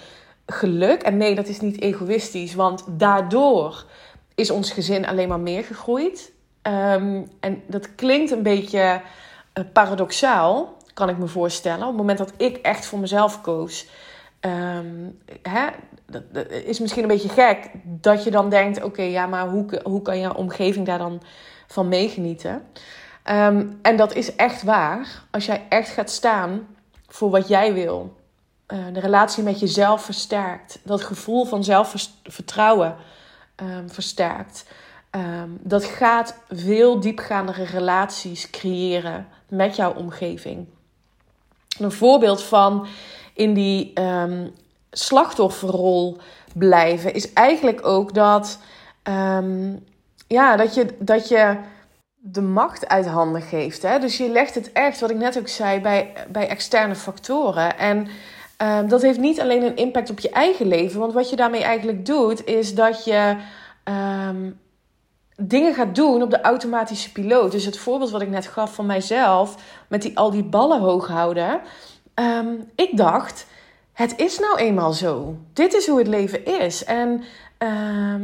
geluk. 0.46 1.02
En 1.02 1.16
nee, 1.16 1.34
dat 1.34 1.48
is 1.48 1.60
niet 1.60 1.80
egoïstisch, 1.80 2.54
want 2.54 2.84
daardoor 2.88 3.84
is 4.34 4.50
ons 4.50 4.70
gezin 4.70 5.06
alleen 5.06 5.28
maar 5.28 5.40
meer 5.40 5.64
gegroeid. 5.64 6.32
Ehm, 6.62 7.22
en 7.40 7.62
dat 7.66 7.94
klinkt 7.94 8.30
een 8.30 8.42
beetje 8.42 9.00
uh, 9.58 9.64
paradoxaal, 9.72 10.76
kan 10.94 11.08
ik 11.08 11.18
me 11.18 11.26
voorstellen. 11.26 11.80
Op 11.80 11.88
het 11.88 11.96
moment 11.96 12.18
dat 12.18 12.32
ik 12.36 12.56
echt 12.56 12.86
voor 12.86 12.98
mezelf 12.98 13.40
koos, 13.40 13.88
um, 14.46 15.18
hè, 15.42 15.66
dat, 16.06 16.50
is 16.50 16.80
misschien 16.80 17.02
een 17.02 17.08
beetje 17.08 17.28
gek 17.28 17.70
dat 17.84 18.24
je 18.24 18.30
dan 18.30 18.50
denkt: 18.50 18.82
oké, 18.82 19.02
ja, 19.02 19.26
maar 19.26 19.48
hoe, 19.48 19.80
hoe 19.82 20.02
kan 20.02 20.18
je 20.18 20.34
omgeving 20.34 20.86
daar 20.86 20.98
dan 20.98 21.22
van 21.66 21.88
meegenieten? 21.88 22.62
Ehm, 23.22 23.66
en 23.82 23.96
dat 23.96 24.14
is 24.14 24.36
echt 24.36 24.62
waar. 24.62 25.22
Als 25.30 25.46
jij 25.46 25.66
echt 25.68 25.88
gaat 25.88 26.10
staan 26.10 26.66
voor 27.08 27.30
wat 27.30 27.48
jij 27.48 27.74
wil, 27.74 28.16
uh, 28.68 28.78
de 28.92 29.00
relatie 29.00 29.42
met 29.42 29.60
jezelf 29.60 30.04
versterkt, 30.04 30.78
dat 30.82 31.02
gevoel 31.02 31.44
van 31.44 31.64
zelfvertrouwen 31.64 32.96
um, 33.56 33.90
versterkt. 33.90 34.64
Dat 35.60 35.84
gaat 35.84 36.38
veel 36.48 37.00
diepgaandere 37.00 37.64
relaties 37.64 38.50
creëren 38.50 39.28
met 39.48 39.76
jouw 39.76 39.94
omgeving. 39.94 40.66
Een 41.78 41.92
voorbeeld 41.92 42.42
van 42.42 42.86
in 43.34 43.54
die 43.54 44.00
um, 44.00 44.52
slachtofferrol 44.90 46.18
blijven 46.54 47.14
is 47.14 47.32
eigenlijk 47.32 47.86
ook 47.86 48.14
dat, 48.14 48.58
ja, 50.26 50.56
dat, 50.56 50.74
je, 50.74 50.86
dat 50.98 51.28
je 51.28 51.56
de 52.14 52.42
macht 52.42 52.88
uit 52.88 53.06
handen 53.06 53.42
geeft. 53.42 53.82
Hè? 53.82 53.98
Dus 53.98 54.16
je 54.16 54.28
legt 54.28 54.54
het 54.54 54.72
echt, 54.72 55.00
wat 55.00 55.10
ik 55.10 55.16
net 55.16 55.38
ook 55.38 55.48
zei, 55.48 55.80
bij, 55.80 56.12
bij 56.28 56.48
externe 56.48 56.94
factoren. 56.94 57.78
En 57.78 58.08
Um, 58.62 58.88
dat 58.88 59.02
heeft 59.02 59.18
niet 59.18 59.40
alleen 59.40 59.62
een 59.62 59.76
impact 59.76 60.10
op 60.10 60.18
je 60.18 60.30
eigen 60.30 60.66
leven. 60.66 61.00
Want 61.00 61.12
wat 61.12 61.30
je 61.30 61.36
daarmee 61.36 61.62
eigenlijk 61.62 62.06
doet, 62.06 62.44
is 62.46 62.74
dat 62.74 63.04
je 63.04 63.36
dingen 65.36 65.74
gaat 65.74 65.94
doen 65.94 66.22
op 66.22 66.30
de 66.30 66.40
automatische 66.40 67.12
piloot. 67.12 67.52
Dus 67.52 67.64
het 67.64 67.78
voorbeeld 67.78 68.10
wat 68.10 68.22
ik 68.22 68.28
net 68.28 68.46
gaf 68.46 68.74
van 68.74 68.86
mijzelf, 68.86 69.56
met 69.88 70.02
die, 70.02 70.18
al 70.18 70.30
die 70.30 70.42
ballen 70.42 70.80
hoog 70.80 71.08
houden. 71.08 71.60
Um, 72.14 72.70
ik 72.74 72.96
dacht, 72.96 73.46
het 73.92 74.14
is 74.16 74.38
nou 74.38 74.58
eenmaal 74.58 74.92
zo. 74.92 75.36
Dit 75.52 75.74
is 75.74 75.86
hoe 75.86 75.98
het 75.98 76.08
leven 76.08 76.44
is. 76.44 76.84
En 76.84 77.24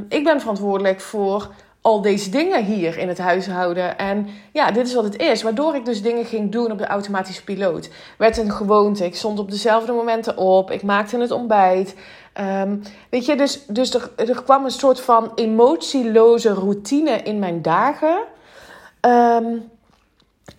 ik 0.08 0.24
ben 0.24 0.40
verantwoordelijk 0.40 1.00
voor 1.00 1.50
al 1.80 2.00
deze 2.00 2.30
dingen 2.30 2.64
hier 2.64 2.98
in 2.98 3.08
het 3.08 3.18
huishouden. 3.18 3.98
En 3.98 4.28
ja, 4.52 4.70
dit 4.70 4.86
is 4.86 4.94
wat 4.94 5.04
het 5.04 5.16
is. 5.16 5.42
Waardoor 5.42 5.74
ik 5.74 5.84
dus 5.84 6.02
dingen 6.02 6.24
ging 6.24 6.52
doen 6.52 6.72
op 6.72 6.78
de 6.78 6.86
automatische 6.86 7.44
piloot. 7.44 7.90
Werd 8.18 8.36
een 8.36 8.52
gewoonte. 8.52 9.04
Ik 9.04 9.16
stond 9.16 9.38
op 9.38 9.50
dezelfde 9.50 9.92
momenten 9.92 10.36
op. 10.36 10.70
Ik 10.70 10.82
maakte 10.82 11.18
het 11.18 11.30
ontbijt. 11.30 11.94
Um, 12.40 12.82
weet 13.10 13.26
je, 13.26 13.36
dus, 13.36 13.64
dus 13.66 13.94
er, 13.94 14.10
er 14.16 14.42
kwam 14.42 14.64
een 14.64 14.70
soort 14.70 15.00
van 15.00 15.32
emotieloze 15.34 16.52
routine 16.52 17.22
in 17.22 17.38
mijn 17.38 17.62
dagen. 17.62 18.22
Um, 19.00 19.70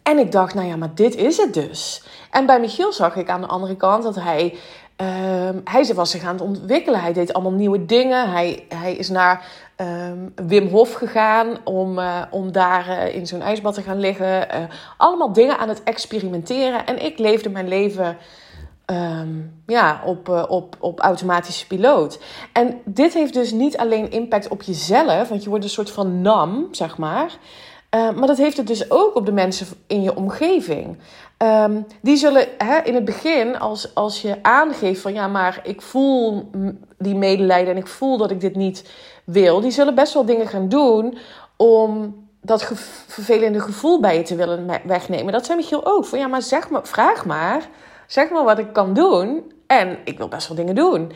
en 0.03 0.17
ik 0.17 0.31
dacht, 0.31 0.53
nou 0.53 0.67
ja, 0.67 0.75
maar 0.75 0.95
dit 0.95 1.15
is 1.15 1.37
het 1.37 1.53
dus. 1.53 2.03
En 2.31 2.45
bij 2.45 2.59
Michiel 2.59 2.93
zag 2.93 3.15
ik 3.15 3.29
aan 3.29 3.41
de 3.41 3.47
andere 3.47 3.75
kant 3.75 4.03
dat 4.03 4.15
hij 4.15 4.57
Um, 5.01 5.61
hij 5.63 5.93
was 5.93 6.11
zich 6.11 6.23
aan 6.23 6.33
het 6.33 6.41
ontwikkelen. 6.41 7.01
Hij 7.01 7.13
deed 7.13 7.33
allemaal 7.33 7.51
nieuwe 7.51 7.85
dingen. 7.85 8.31
Hij, 8.31 8.65
hij 8.69 8.95
is 8.95 9.09
naar 9.09 9.45
um, 9.77 10.33
Wim 10.35 10.67
Hof 10.67 10.93
gegaan 10.93 11.57
om, 11.63 11.99
uh, 11.99 12.21
om 12.29 12.51
daar 12.51 12.87
uh, 12.87 13.15
in 13.15 13.27
zo'n 13.27 13.41
ijsbad 13.41 13.73
te 13.73 13.81
gaan 13.81 13.99
liggen. 13.99 14.47
Uh, 14.55 14.63
allemaal 14.97 15.33
dingen 15.33 15.57
aan 15.57 15.69
het 15.69 15.83
experimenteren. 15.83 16.85
En 16.85 17.05
ik 17.05 17.17
leefde 17.19 17.49
mijn 17.49 17.67
leven 17.67 18.17
um, 18.85 19.61
ja, 19.67 20.01
op, 20.05 20.45
op, 20.49 20.75
op 20.79 20.99
automatische 20.99 21.67
piloot. 21.67 22.19
En 22.53 22.81
dit 22.85 23.13
heeft 23.13 23.33
dus 23.33 23.51
niet 23.51 23.77
alleen 23.77 24.11
impact 24.11 24.47
op 24.47 24.61
jezelf, 24.61 25.29
want 25.29 25.43
je 25.43 25.49
wordt 25.49 25.63
een 25.63 25.69
soort 25.69 25.91
van 25.91 26.21
nam, 26.21 26.67
zeg 26.71 26.97
maar. 26.97 27.37
Uh, 27.95 28.11
maar 28.11 28.27
dat 28.27 28.37
heeft 28.37 28.57
het 28.57 28.67
dus 28.67 28.91
ook 28.91 29.15
op 29.15 29.25
de 29.25 29.31
mensen 29.31 29.67
in 29.87 30.01
je 30.01 30.15
omgeving. 30.15 30.97
Um, 31.37 31.85
die 32.01 32.15
zullen 32.15 32.47
hè, 32.57 32.79
in 32.79 32.95
het 32.95 33.05
begin, 33.05 33.59
als, 33.59 33.95
als 33.95 34.21
je 34.21 34.39
aangeeft 34.41 35.01
van 35.01 35.13
ja, 35.13 35.27
maar 35.27 35.59
ik 35.63 35.81
voel 35.81 36.49
die 36.97 37.15
medelijden 37.15 37.73
en 37.73 37.79
ik 37.79 37.87
voel 37.87 38.17
dat 38.17 38.31
ik 38.31 38.39
dit 38.39 38.55
niet 38.55 38.89
wil, 39.23 39.61
die 39.61 39.71
zullen 39.71 39.95
best 39.95 40.13
wel 40.13 40.25
dingen 40.25 40.47
gaan 40.47 40.69
doen 40.69 41.17
om 41.57 42.15
dat 42.41 42.71
vervelende 43.07 43.59
gevoel 43.59 43.99
bij 43.99 44.17
je 44.17 44.23
te 44.23 44.35
willen 44.35 44.81
wegnemen. 44.85 45.33
Dat 45.33 45.45
zijn 45.45 45.57
Michiel 45.57 45.85
ook. 45.85 46.05
Van 46.05 46.19
ja, 46.19 46.27
maar 46.27 46.41
zeg 46.41 46.69
maar, 46.69 46.87
vraag 46.87 47.25
maar. 47.25 47.69
Zeg 48.07 48.29
maar 48.29 48.43
wat 48.43 48.59
ik 48.59 48.73
kan 48.73 48.93
doen. 48.93 49.51
En 49.67 49.97
ik 50.03 50.17
wil 50.17 50.27
best 50.27 50.47
wel 50.47 50.57
dingen 50.57 50.75
doen. 50.75 51.11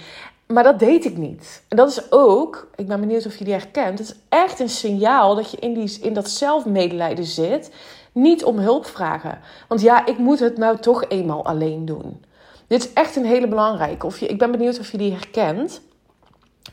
Maar 0.48 0.64
dat 0.64 0.80
deed 0.80 1.06
ik 1.06 1.18
niet. 1.18 1.64
En 1.68 1.78
dat 1.78 1.90
is 1.90 2.12
ook, 2.12 2.68
ik 2.76 2.88
ben 2.88 3.00
benieuwd 3.00 3.26
of 3.26 3.36
je 3.36 3.44
die 3.44 3.54
herkent. 3.54 4.00
Het 4.00 4.08
is 4.08 4.16
echt 4.30 4.60
een 4.60 4.70
signaal 4.70 5.36
dat 5.36 5.52
je 5.52 5.58
in, 5.58 5.74
die, 5.74 6.00
in 6.02 6.14
dat 6.14 6.30
zelfmedelijden 6.30 7.26
zit. 7.26 7.72
Niet 8.12 8.44
om 8.44 8.58
hulp 8.58 8.86
vragen. 8.86 9.40
Want 9.68 9.82
ja, 9.82 10.06
ik 10.06 10.18
moet 10.18 10.40
het 10.40 10.58
nou 10.58 10.78
toch 10.78 11.06
eenmaal 11.08 11.46
alleen 11.46 11.86
doen. 11.86 12.24
Dit 12.68 12.84
is 12.84 12.94
echt 12.94 13.16
een 13.16 13.26
hele 13.26 13.48
belangrijke. 13.48 14.06
Of 14.06 14.20
je, 14.20 14.28
ik 14.28 14.38
ben 14.38 14.52
benieuwd 14.52 14.80
of 14.80 14.92
je 14.92 14.98
die 14.98 15.12
herkent. 15.12 15.82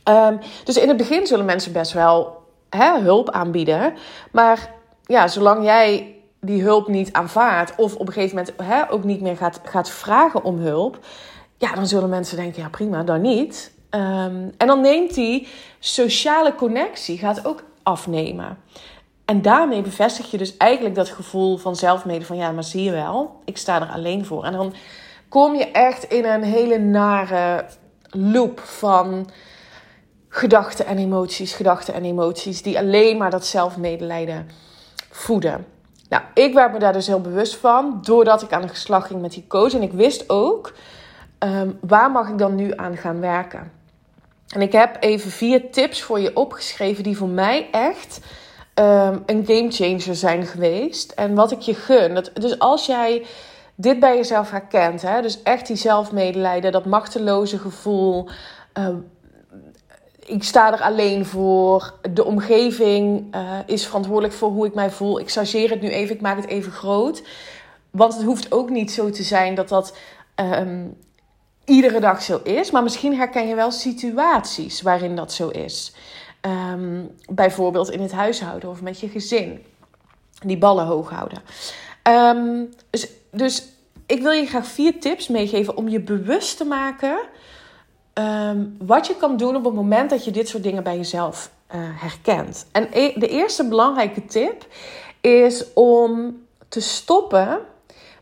Um, 0.08 0.38
dus 0.64 0.76
in 0.76 0.88
het 0.88 0.96
begin 0.96 1.26
zullen 1.26 1.44
mensen 1.44 1.72
best 1.72 1.92
wel 1.92 2.42
hè, 2.70 3.00
hulp 3.00 3.30
aanbieden. 3.30 3.94
Maar 4.32 4.70
ja, 5.06 5.28
zolang 5.28 5.64
jij 5.64 6.16
die 6.40 6.62
hulp 6.62 6.88
niet 6.88 7.12
aanvaardt, 7.12 7.72
of 7.76 7.94
op 7.96 8.06
een 8.06 8.12
gegeven 8.12 8.36
moment 8.36 8.54
hè, 8.62 8.92
ook 8.92 9.04
niet 9.04 9.20
meer 9.20 9.36
gaat, 9.36 9.60
gaat 9.64 9.90
vragen 9.90 10.44
om 10.44 10.58
hulp, 10.58 10.98
ja, 11.62 11.74
dan 11.74 11.86
zullen 11.86 12.08
mensen 12.08 12.36
denken: 12.36 12.62
ja, 12.62 12.68
prima, 12.68 13.02
dan 13.02 13.20
niet. 13.20 13.72
Um, 13.90 14.52
en 14.56 14.66
dan 14.66 14.80
neemt 14.80 15.14
die 15.14 15.48
sociale 15.78 16.54
connectie 16.54 17.18
gaat 17.18 17.46
ook 17.46 17.62
afnemen. 17.82 18.58
En 19.24 19.42
daarmee 19.42 19.82
bevestig 19.82 20.30
je 20.30 20.38
dus 20.38 20.56
eigenlijk 20.56 20.94
dat 20.94 21.08
gevoel 21.08 21.56
van 21.56 21.76
zelfmede 21.76 22.24
van 22.24 22.36
ja, 22.36 22.50
maar 22.50 22.64
zie 22.64 22.82
je 22.82 22.90
wel, 22.90 23.40
ik 23.44 23.56
sta 23.56 23.80
er 23.80 23.88
alleen 23.88 24.24
voor. 24.24 24.44
En 24.44 24.52
dan 24.52 24.74
kom 25.28 25.54
je 25.54 25.70
echt 25.70 26.04
in 26.04 26.24
een 26.24 26.42
hele 26.42 26.78
nare 26.78 27.64
loop 28.10 28.60
van 28.60 29.30
gedachten 30.28 30.86
en 30.86 30.98
emoties, 30.98 31.52
gedachten 31.52 31.94
en 31.94 32.04
emoties, 32.04 32.62
die 32.62 32.78
alleen 32.78 33.16
maar 33.16 33.30
dat 33.30 33.46
zelfmedelijden 33.46 34.48
voeden. 35.10 35.66
Nou, 36.08 36.22
ik 36.34 36.54
werd 36.54 36.72
me 36.72 36.78
daar 36.78 36.92
dus 36.92 37.06
heel 37.06 37.20
bewust 37.20 37.56
van, 37.56 37.98
doordat 38.02 38.42
ik 38.42 38.52
aan 38.52 38.62
de 38.62 38.68
geslag 38.68 39.06
ging 39.06 39.20
met 39.20 39.32
die 39.32 39.44
coach. 39.48 39.72
En 39.72 39.82
ik 39.82 39.92
wist 39.92 40.30
ook, 40.30 40.72
um, 41.44 41.78
waar 41.80 42.10
mag 42.10 42.28
ik 42.28 42.38
dan 42.38 42.54
nu 42.54 42.72
aan 42.76 42.96
gaan 42.96 43.20
werken? 43.20 43.72
En 44.48 44.60
ik 44.60 44.72
heb 44.72 44.96
even 45.00 45.30
vier 45.30 45.70
tips 45.70 46.02
voor 46.02 46.20
je 46.20 46.36
opgeschreven 46.36 47.02
die 47.02 47.16
voor 47.16 47.28
mij 47.28 47.68
echt 47.70 48.20
um, 48.74 49.22
een 49.26 49.46
gamechanger 49.46 50.14
zijn 50.14 50.46
geweest. 50.46 51.10
En 51.12 51.34
wat 51.34 51.50
ik 51.50 51.60
je 51.60 51.74
gun. 51.74 52.14
Dat, 52.14 52.30
dus 52.34 52.58
als 52.58 52.86
jij 52.86 53.26
dit 53.74 54.00
bij 54.00 54.16
jezelf 54.16 54.50
herkent, 54.50 55.02
hè, 55.02 55.22
dus 55.22 55.42
echt 55.42 55.66
die 55.66 55.76
zelfmedelijden, 55.76 56.72
dat 56.72 56.84
machteloze 56.84 57.58
gevoel. 57.58 58.28
Uh, 58.78 58.88
ik 60.26 60.42
sta 60.42 60.72
er 60.72 60.80
alleen 60.80 61.26
voor. 61.26 61.94
De 62.12 62.24
omgeving 62.24 63.34
uh, 63.34 63.58
is 63.66 63.86
verantwoordelijk 63.86 64.34
voor 64.34 64.50
hoe 64.50 64.66
ik 64.66 64.74
mij 64.74 64.90
voel. 64.90 65.20
Ik 65.20 65.30
chargeer 65.30 65.70
het 65.70 65.80
nu 65.80 65.88
even, 65.88 66.14
ik 66.14 66.20
maak 66.20 66.36
het 66.36 66.46
even 66.46 66.72
groot. 66.72 67.22
Want 67.90 68.14
het 68.14 68.22
hoeft 68.22 68.52
ook 68.52 68.70
niet 68.70 68.92
zo 68.92 69.10
te 69.10 69.22
zijn 69.22 69.54
dat 69.54 69.68
dat 69.68 69.96
iedere 71.72 72.00
dag 72.00 72.22
zo 72.22 72.40
is. 72.44 72.70
Maar 72.70 72.82
misschien 72.82 73.16
herken 73.16 73.48
je 73.48 73.54
wel 73.54 73.70
situaties 73.70 74.82
waarin 74.82 75.16
dat 75.16 75.32
zo 75.32 75.48
is. 75.48 75.94
Um, 76.40 77.10
bijvoorbeeld 77.28 77.90
in 77.90 78.00
het 78.00 78.12
huishouden 78.12 78.70
of 78.70 78.82
met 78.82 79.00
je 79.00 79.08
gezin. 79.08 79.64
Die 80.40 80.58
ballen 80.58 80.86
hoog 80.86 81.10
houden. 81.10 81.42
Um, 82.08 82.74
dus, 82.90 83.08
dus 83.30 83.64
ik 84.06 84.22
wil 84.22 84.32
je 84.32 84.46
graag 84.46 84.66
vier 84.66 85.00
tips 85.00 85.28
meegeven 85.28 85.76
om 85.76 85.88
je 85.88 86.00
bewust 86.00 86.56
te 86.56 86.64
maken 86.64 87.18
um, 88.14 88.76
wat 88.78 89.06
je 89.06 89.16
kan 89.16 89.36
doen 89.36 89.56
op 89.56 89.64
het 89.64 89.74
moment 89.74 90.10
dat 90.10 90.24
je 90.24 90.30
dit 90.30 90.48
soort 90.48 90.62
dingen 90.62 90.82
bij 90.82 90.96
jezelf 90.96 91.50
uh, 91.74 91.80
herkent. 91.80 92.66
En 92.72 92.88
e 92.92 93.12
de 93.18 93.28
eerste 93.28 93.68
belangrijke 93.68 94.24
tip 94.24 94.66
is 95.20 95.72
om 95.74 96.40
te 96.68 96.80
stoppen 96.80 97.60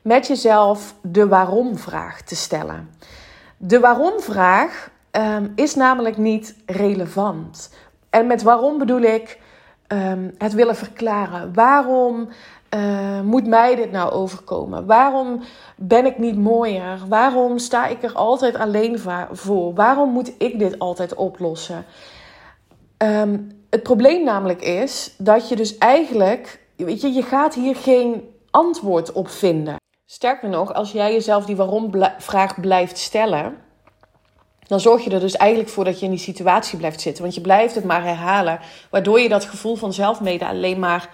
met 0.02 0.26
jezelf 0.26 0.94
de 1.02 1.28
waarom-vraag 1.28 2.22
te 2.22 2.36
stellen. 2.36 2.90
De 3.62 3.80
waarom-vraag 3.80 4.90
um, 5.12 5.52
is 5.54 5.74
namelijk 5.74 6.16
niet 6.16 6.56
relevant. 6.66 7.74
En 8.10 8.26
met 8.26 8.42
waarom 8.42 8.78
bedoel 8.78 9.00
ik 9.00 9.38
um, 9.88 10.34
het 10.38 10.52
willen 10.52 10.76
verklaren. 10.76 11.54
Waarom 11.54 12.28
uh, 12.74 13.20
moet 13.20 13.46
mij 13.46 13.74
dit 13.74 13.90
nou 13.90 14.10
overkomen? 14.10 14.86
Waarom 14.86 15.40
ben 15.76 16.06
ik 16.06 16.18
niet 16.18 16.38
mooier? 16.38 16.98
Waarom 17.08 17.58
sta 17.58 17.86
ik 17.86 18.02
er 18.02 18.12
altijd 18.12 18.56
alleen 18.56 18.98
voor? 19.32 19.74
Waarom 19.74 20.10
moet 20.10 20.32
ik 20.38 20.58
dit 20.58 20.78
altijd 20.78 21.14
oplossen? 21.14 21.84
Um, 22.98 23.50
het 23.70 23.82
probleem 23.82 24.24
namelijk 24.24 24.62
is 24.62 25.14
dat 25.18 25.48
je 25.48 25.56
dus 25.56 25.78
eigenlijk 25.78 26.60
weet 26.76 27.00
je, 27.00 27.12
je 27.12 27.22
gaat 27.22 27.54
hier 27.54 27.76
geen 27.76 28.28
antwoord 28.50 29.12
op 29.12 29.28
vinden. 29.28 29.79
Sterker 30.12 30.48
nog, 30.48 30.74
als 30.74 30.92
jij 30.92 31.12
jezelf 31.12 31.44
die 31.44 31.56
waarom-vraag 31.56 32.60
blijft 32.60 32.98
stellen, 32.98 33.56
dan 34.66 34.80
zorg 34.80 35.04
je 35.04 35.10
er 35.10 35.20
dus 35.20 35.36
eigenlijk 35.36 35.70
voor 35.70 35.84
dat 35.84 35.98
je 35.98 36.04
in 36.04 36.10
die 36.10 36.20
situatie 36.20 36.78
blijft 36.78 37.00
zitten. 37.00 37.22
Want 37.22 37.34
je 37.34 37.40
blijft 37.40 37.74
het 37.74 37.84
maar 37.84 38.02
herhalen, 38.02 38.58
waardoor 38.90 39.20
je 39.20 39.28
dat 39.28 39.44
gevoel 39.44 39.76
van 39.76 39.92
zelfmede 39.92 40.46
alleen 40.46 40.78
maar, 40.78 41.08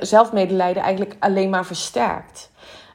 zelfmedelijden 0.00 0.82
eigenlijk 0.82 1.16
alleen 1.18 1.50
maar 1.50 1.66
versterkt. 1.66 2.50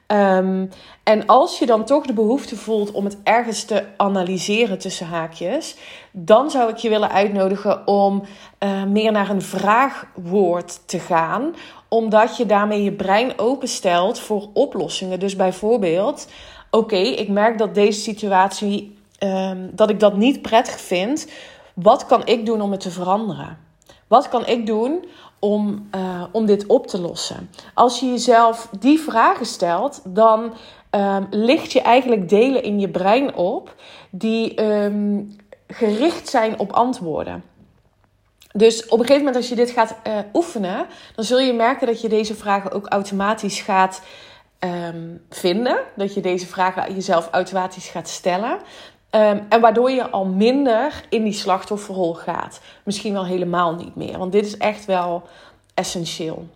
Um, 0.06 0.70
en 1.02 1.26
als 1.26 1.58
je 1.58 1.66
dan 1.66 1.84
toch 1.84 2.06
de 2.06 2.12
behoefte 2.12 2.56
voelt 2.56 2.90
om 2.90 3.04
het 3.04 3.16
ergens 3.22 3.64
te 3.64 3.84
analyseren 3.96 4.78
tussen 4.78 5.06
haakjes, 5.06 5.76
dan 6.10 6.50
zou 6.50 6.70
ik 6.70 6.76
je 6.76 6.88
willen 6.88 7.10
uitnodigen 7.10 7.86
om 7.86 8.22
uh, 8.58 8.84
meer 8.84 9.12
naar 9.12 9.30
een 9.30 9.42
vraagwoord 9.42 10.88
te 10.88 10.98
gaan, 10.98 11.54
omdat 11.92 12.36
je 12.36 12.46
daarmee 12.46 12.82
je 12.82 12.92
brein 12.92 13.38
openstelt 13.38 14.18
voor 14.18 14.48
oplossingen. 14.52 15.20
Dus 15.20 15.36
bijvoorbeeld, 15.36 16.26
oké, 16.70 16.96
ik 16.96 17.28
merk 17.28 17.58
dat 17.58 17.74
deze 17.74 18.00
situatie, 18.00 18.98
um, 19.18 19.70
dat 19.72 19.90
ik 19.90 20.00
dat 20.00 20.16
niet 20.16 20.42
prettig 20.42 20.80
vind. 20.80 21.28
Wat 21.74 22.06
kan 22.06 22.26
ik 22.26 22.46
doen 22.46 22.60
om 22.60 22.70
het 22.70 22.80
te 22.80 22.90
veranderen? 22.90 23.58
Wat 24.06 24.28
kan 24.28 24.46
ik 24.46 24.66
doen 24.66 25.04
om, 25.38 25.88
uh, 25.94 26.24
om 26.32 26.46
dit 26.46 26.66
op 26.66 26.86
te 26.86 27.00
lossen? 27.00 27.50
Als 27.74 28.00
je 28.00 28.06
jezelf 28.06 28.68
die 28.78 29.00
vragen 29.00 29.46
stelt, 29.46 30.02
dan 30.04 30.52
um, 30.90 31.26
licht 31.30 31.72
je 31.72 31.80
eigenlijk 31.80 32.28
delen 32.28 32.62
in 32.62 32.80
je 32.80 32.88
brein 32.88 33.34
op 33.34 33.74
die 34.10 34.62
um, 34.64 35.36
gericht 35.66 36.28
zijn 36.28 36.58
op 36.58 36.72
antwoorden. 36.72 37.42
Dus 38.52 38.84
op 38.84 38.98
een 38.98 39.06
gegeven 39.06 39.24
moment 39.24 39.36
als 39.36 39.48
je 39.48 39.54
dit 39.54 39.70
gaat 39.70 39.96
uh, 40.06 40.18
oefenen, 40.32 40.86
dan 41.14 41.24
zul 41.24 41.38
je 41.38 41.52
merken 41.52 41.86
dat 41.86 42.00
je 42.00 42.08
deze 42.08 42.34
vragen 42.34 42.72
ook 42.72 42.86
automatisch 42.86 43.60
gaat 43.60 44.02
um, 44.60 45.24
vinden. 45.30 45.78
Dat 45.96 46.14
je 46.14 46.20
deze 46.20 46.46
vragen 46.46 46.94
jezelf 46.94 47.28
automatisch 47.30 47.88
gaat 47.88 48.08
stellen. 48.08 48.58
Um, 49.10 49.46
en 49.48 49.60
waardoor 49.60 49.90
je 49.90 50.10
al 50.10 50.24
minder 50.24 51.04
in 51.08 51.22
die 51.24 51.32
slachtofferrol 51.32 52.14
gaat. 52.14 52.60
Misschien 52.84 53.12
wel 53.12 53.26
helemaal 53.26 53.74
niet 53.74 53.96
meer. 53.96 54.18
Want 54.18 54.32
dit 54.32 54.46
is 54.46 54.56
echt 54.56 54.84
wel 54.84 55.22
essentieel. 55.74 56.46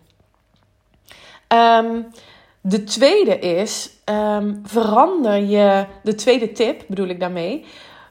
Um, 1.53 2.07
de 2.61 2.83
tweede 2.83 3.39
is, 3.39 3.89
verander 4.63 5.35
je, 5.35 5.85
de 6.03 6.15
tweede 6.15 6.51
tip 6.51 6.83
bedoel 6.87 7.07
ik 7.07 7.19
daarmee, 7.19 7.65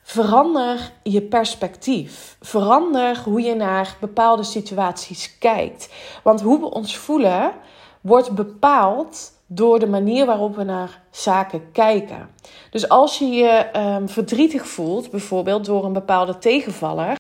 verander 0.07 0.93
je 1.03 1.23
perspectief. 1.23 2.37
Verander 2.41 3.23
hoe 3.25 3.41
je 3.41 3.55
naar 3.55 3.97
bepaalde 4.01 4.43
situaties 4.43 5.39
kijkt. 5.39 5.89
Want 6.23 6.41
hoe 6.41 6.61
we 6.61 6.71
ons 6.71 6.97
voelen 6.97 7.53
wordt 8.01 8.31
bepaald 8.31 9.33
door 9.47 9.79
de 9.79 9.87
manier 9.87 10.27
waarop 10.27 10.57
we 10.57 10.63
naar 10.63 11.03
zaken 11.11 11.73
kijken. 11.73 12.31
Dus 12.71 12.89
als 12.89 13.19
je 13.19 13.27
je 13.27 13.67
um, 13.77 14.09
verdrietig 14.09 14.67
voelt, 14.67 15.11
bijvoorbeeld 15.11 15.65
door 15.65 15.85
een 15.85 15.93
bepaalde 15.93 16.39
tegenvaller, 16.39 17.17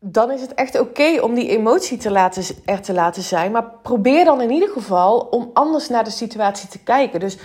dan 0.00 0.30
is 0.30 0.40
het 0.40 0.54
echt 0.54 0.80
oké 0.80 1.20
om 1.20 1.34
die 1.34 1.48
emotie 1.48 1.98
te 1.98 2.10
laten, 2.10 2.56
er 2.64 2.80
te 2.80 2.92
laten 2.92 3.22
zijn. 3.22 3.52
Maar 3.52 3.70
probeer 3.82 4.24
dan 4.24 4.40
in 4.40 4.50
ieder 4.50 4.68
geval 4.68 5.18
om 5.18 5.50
anders 5.52 5.88
naar 5.88 6.04
de 6.04 6.10
situatie 6.10 6.68
te 6.68 6.82
kijken. 6.82 7.20
Dus 7.20 7.38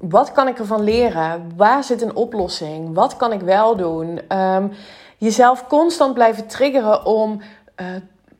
wat 0.00 0.32
kan 0.32 0.48
ik 0.48 0.58
ervan 0.58 0.82
leren? 0.82 1.52
Waar 1.56 1.84
zit 1.84 2.02
een 2.02 2.14
oplossing? 2.14 2.94
Wat 2.94 3.16
kan 3.16 3.32
ik 3.32 3.40
wel 3.40 3.76
doen? 3.76 4.36
Um, 4.38 4.72
jezelf 5.18 5.66
constant 5.66 6.14
blijven 6.14 6.46
triggeren 6.46 7.04
om 7.04 7.40
uh, 7.80 7.86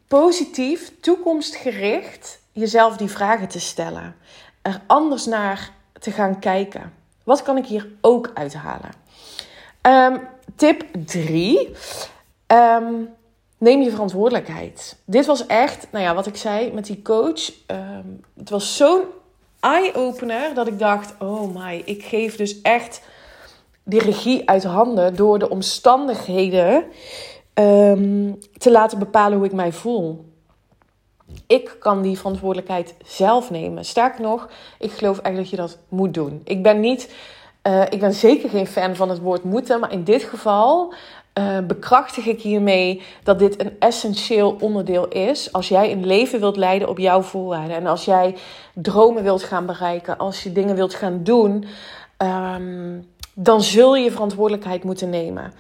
positief, 0.09 0.93
toekomstgericht 1.00 2.40
jezelf 2.52 2.97
die 2.97 3.11
vragen 3.11 3.49
te 3.49 3.61
stellen. 3.61 4.14
Er 4.62 4.81
anders 4.87 5.26
naar 5.26 5.71
te 5.93 6.11
gaan 6.11 6.39
kijken. 6.39 6.93
Wat 7.25 7.43
kan 7.43 7.56
ik 7.56 7.67
hier 7.67 7.89
ook 8.00 8.30
uithalen? 8.34 8.91
Um, 9.82 10.21
tip 10.56 10.84
3. 11.06 11.75
Um, 12.47 13.08
neem 13.58 13.82
je 13.82 13.91
verantwoordelijkheid. 13.91 14.97
Dit 15.04 15.26
was 15.26 15.47
echt, 15.47 15.87
nou 15.91 16.04
ja, 16.04 16.15
wat 16.15 16.26
ik 16.26 16.37
zei 16.37 16.73
met 16.73 16.87
die 16.87 17.02
coach. 17.02 17.52
Het 18.37 18.50
was 18.50 18.76
zo'n 18.76 19.02
eye-opener 19.60 20.54
dat 20.54 20.66
ik 20.66 20.78
dacht: 20.78 21.14
oh 21.18 21.54
my, 21.54 21.82
ik 21.84 22.02
geef 22.02 22.36
dus 22.36 22.60
echt 22.60 23.02
die 23.84 24.00
regie 24.00 24.49
uit 24.49 24.64
handen 24.64 25.16
door 25.16 25.38
de 25.38 25.49
omstandigheden 25.49 26.84
um, 27.54 28.38
te 28.58 28.70
laten 28.70 28.99
bepalen 28.99 29.38
hoe 29.38 29.46
ik 29.46 29.52
mij 29.52 29.73
voel. 29.73 30.28
Ik 31.46 31.76
kan 31.78 32.02
die 32.02 32.18
verantwoordelijkheid 32.18 32.94
zelf 33.04 33.50
nemen. 33.50 33.84
Sterker 33.84 34.20
nog, 34.20 34.49
ik 34.78 34.90
geloof 34.90 35.18
echt 35.18 35.36
dat 35.36 35.50
je 35.50 35.56
dat 35.56 35.78
moet 35.88 36.14
doen. 36.14 36.40
Ik 36.44 36.62
ben 36.62 36.80
niet. 36.80 37.14
Uh, 37.62 37.82
ik 37.88 38.00
ben 38.00 38.12
zeker 38.12 38.49
geen 38.49 38.66
fan 38.66 38.96
van 38.96 39.08
het 39.08 39.18
woord 39.18 39.44
moeten, 39.44 39.80
maar 39.80 39.92
in 39.92 40.04
dit 40.04 40.23
geval 40.23 40.94
uh, 41.41 41.59
bekrachtig 41.67 42.26
ik 42.26 42.41
hiermee 42.41 43.03
dat 43.23 43.39
dit 43.39 43.61
een 43.61 43.76
essentieel 43.79 44.57
onderdeel 44.61 45.09
is. 45.09 45.53
Als 45.53 45.69
jij 45.69 45.93
een 45.93 46.07
leven 46.07 46.41
wilt 46.41 46.57
leiden 46.57 46.89
op 46.89 46.99
jouw 46.99 47.23
voorwaarden. 47.23 47.76
En 47.76 47.87
als 47.87 48.05
jij 48.05 48.37
dromen 48.75 49.23
wilt 49.23 49.43
gaan 49.43 49.67
bereiken. 49.67 50.19
Als 50.19 50.43
je 50.43 50.53
dingen 50.53 50.75
wilt 50.75 50.95
gaan 50.95 51.23
doen. 51.23 51.65
Um, 52.19 53.09
dan 53.35 53.63
zul 53.63 53.97
je 53.97 54.11
verantwoordelijkheid 54.11 54.85
moeten 54.85 55.11
nemen. 55.11 55.53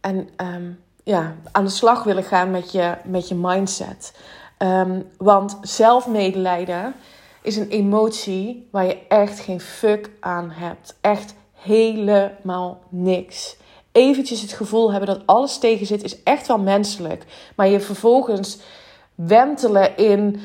En 0.00 0.28
um, 0.36 0.80
ja, 1.04 1.34
aan 1.52 1.64
de 1.64 1.70
slag 1.70 2.04
willen 2.04 2.24
gaan 2.24 2.50
met 2.50 2.72
je, 2.72 2.94
met 3.04 3.28
je 3.28 3.34
mindset. 3.34 4.18
Um, 4.58 5.06
want 5.16 5.58
zelfmedelijden 5.60 6.94
is 7.42 7.56
een 7.56 7.68
emotie 7.68 8.68
waar 8.70 8.86
je 8.86 8.98
echt 9.08 9.40
geen 9.40 9.60
fuck 9.60 10.10
aan 10.20 10.50
hebt. 10.50 10.96
Echt 11.00 11.34
helemaal 11.52 12.80
niks 12.88 13.56
eventjes 13.92 14.40
het 14.40 14.52
gevoel 14.52 14.90
hebben 14.90 15.08
dat 15.08 15.26
alles 15.26 15.58
tegen 15.58 15.86
zit, 15.86 16.02
is 16.02 16.22
echt 16.22 16.46
wel 16.46 16.58
menselijk. 16.58 17.24
Maar 17.56 17.68
je 17.68 17.80
vervolgens 17.80 18.58
wentelen 19.14 19.96
in, 19.96 20.40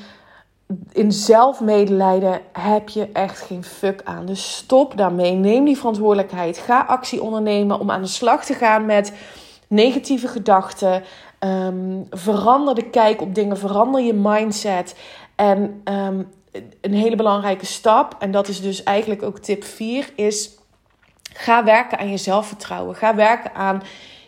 in 0.92 1.12
zelfmedelijden 1.12 2.42
heb 2.52 2.90
je 2.90 3.10
echt 3.14 3.42
geen 3.42 3.64
fuck 3.64 4.02
aan. 4.04 4.26
Dus 4.26 4.56
stop 4.56 4.98
daarmee. 4.98 5.34
Neem 5.34 5.66
die 5.66 5.78
verantwoordelijkheid. 5.78 6.58
Ga 6.58 6.86
actie 6.88 7.22
ondernemen 7.22 7.80
om 7.80 7.92
aan 7.92 8.02
de 8.02 8.08
slag 8.08 8.46
te 8.46 8.54
gaan 8.54 8.86
met 8.86 9.14
negatieve 9.68 10.28
gedachten. 10.28 11.04
Um, 11.40 12.08
verander 12.10 12.76
de 12.76 12.90
kijk 12.90 13.22
op 13.22 13.36
dingen. 13.36 13.58
Verander 13.58 14.02
je 14.02 14.14
mindset. 14.14 14.96
En 15.36 15.82
um, 15.86 16.28
een 16.82 16.94
hele 16.94 17.16
belangrijke 17.16 17.66
stap, 17.66 18.16
en 18.20 18.32
dat 18.32 18.48
is 18.48 18.62
dus 18.62 18.84
eigenlijk 18.84 19.24
ook 19.24 19.40
tip 19.40 19.64
4, 19.64 20.10
is 20.16 20.58
Ga 21.38 21.64
werken 21.64 22.00
aan 22.00 22.10
je 22.10 22.18
zelfvertrouwen. 22.18 22.96
Ga 22.96 23.16
werken 23.16 23.54
aan 23.54 23.82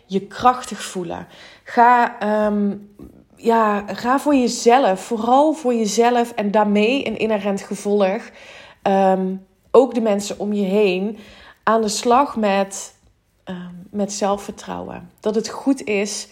je 0.06 0.20
krachtig 0.20 0.82
voelen. 0.82 1.26
Ga, 1.64 2.16
um, 2.46 2.94
ja, 3.36 3.84
ga 3.86 4.18
voor 4.18 4.34
jezelf, 4.34 5.00
vooral 5.00 5.52
voor 5.52 5.74
jezelf 5.74 6.32
en 6.32 6.50
daarmee 6.50 7.06
een 7.06 7.18
inherent 7.18 7.60
gevolg. 7.60 8.30
Um, 8.82 9.46
ook 9.70 9.94
de 9.94 10.00
mensen 10.00 10.38
om 10.38 10.52
je 10.52 10.64
heen 10.64 11.18
aan 11.62 11.82
de 11.82 11.88
slag 11.88 12.36
met, 12.36 12.94
um, 13.44 13.86
met 13.90 14.12
zelfvertrouwen. 14.12 15.10
Dat 15.20 15.34
het 15.34 15.48
goed 15.48 15.84
is 15.84 16.28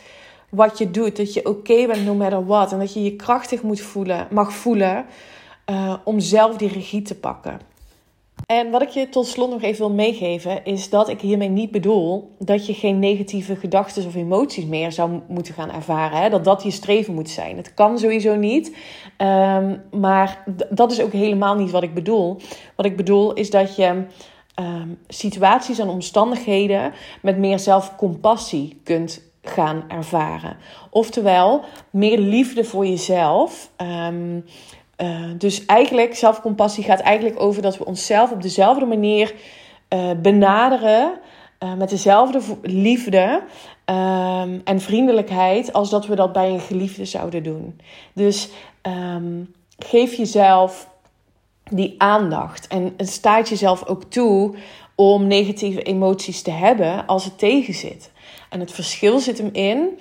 wat 0.49 0.79
je 0.79 0.91
doet. 0.91 1.17
Dat 1.17 1.35
je 1.35 1.47
oké 1.47 1.87
bent 1.87 2.05
no 2.05 2.15
matter 2.15 2.47
what. 2.47 2.73
En 2.73 2.79
dat 2.79 2.95
je 2.95 3.03
je 3.03 3.17
krachtig 3.17 3.63
moet 3.63 3.81
voelen, 3.81 4.27
mag 4.31 4.53
voelen 4.53 5.07
uh, 5.71 5.95
om 6.05 6.21
zelf 6.21 6.57
die 6.57 6.73
regie 6.73 7.03
te 7.03 7.15
pakken. 7.15 7.61
En 8.49 8.71
wat 8.71 8.83
ik 8.83 8.89
je 8.89 9.09
tot 9.09 9.27
slot 9.27 9.51
nog 9.51 9.63
even 9.63 9.79
wil 9.79 9.95
meegeven, 9.95 10.65
is 10.65 10.91
dat 10.91 11.09
ik 11.09 11.21
hiermee 11.21 11.49
niet 11.49 11.71
bedoel 11.71 12.35
dat 12.39 12.67
je 12.67 12.75
geen 12.75 12.99
negatieve 12.99 13.57
gedachten 13.57 14.07
of 14.07 14.15
emoties 14.15 14.65
meer 14.65 14.93
zou 14.93 15.21
moeten 15.29 15.55
gaan 15.55 15.71
ervaren. 15.71 16.19
Hè? 16.19 16.29
Dat 16.29 16.45
dat 16.45 16.63
je 16.63 16.71
streven 16.71 17.15
moet 17.15 17.31
zijn. 17.31 17.57
Het 17.57 17.75
kan 17.75 17.99
sowieso 17.99 18.37
niet. 18.37 18.77
Um, 19.19 19.83
maar 19.91 20.45
dat 20.71 20.93
is 20.93 21.01
ook 21.01 21.13
helemaal 21.13 21.55
niet 21.55 21.71
wat 21.71 21.83
ik 21.83 21.95
bedoel. 21.95 22.37
Wat 22.77 22.87
ik 22.87 22.97
bedoel 22.97 23.33
is 23.33 23.51
dat 23.51 23.77
je 23.77 24.05
um, 24.61 24.99
situaties 25.09 25.79
en 25.79 25.89
omstandigheden 25.89 26.93
met 27.23 27.39
meer 27.39 27.59
zelfcompassie 27.59 28.81
kunt 28.85 29.23
gaan 29.43 29.85
ervaren. 29.89 30.57
Oftewel, 30.91 31.65
meer 31.91 32.19
liefde 32.19 32.65
voor 32.65 32.87
jezelf. 32.87 33.71
Um, 34.09 34.45
uh, 34.99 35.31
dus 35.39 35.67
eigenlijk, 35.67 36.15
zelfcompassie 36.15 36.85
gaat 36.85 37.01
eigenlijk 37.01 37.41
over 37.41 37.63
dat 37.63 37.79
we 37.79 37.85
onszelf 37.85 38.31
op 38.31 38.43
dezelfde 38.43 38.87
manier 38.87 39.35
uh, 39.95 40.11
benaderen. 40.23 41.19
Uh, 41.65 41.75
met 41.75 41.91
dezelfde 41.91 42.41
liefde 42.63 43.43
um, 43.85 44.61
en 44.65 44.81
vriendelijkheid 44.81 45.73
als 45.73 45.91
dat 45.91 46.07
we 46.07 46.15
dat 46.15 46.33
bij 46.33 46.51
een 46.51 46.61
geliefde 46.61 47.05
zouden 47.05 47.43
doen. 47.43 47.81
Dus 48.13 48.49
um, 48.83 49.55
geef 49.79 50.15
jezelf 50.15 50.89
die 51.71 51.95
aandacht 51.99 52.67
en 52.67 52.95
staat 52.97 53.49
jezelf 53.49 53.87
ook 53.87 54.05
toe 54.05 54.55
om 54.95 55.27
negatieve 55.27 55.83
emoties 55.83 56.43
te 56.43 56.51
hebben 56.51 57.07
als 57.07 57.25
het 57.25 57.39
tegen 57.39 57.75
zit. 57.75 58.11
En 58.51 58.61
het 58.61 58.73
verschil 58.73 59.19
zit 59.19 59.39
hem 59.39 59.51
in 59.53 59.99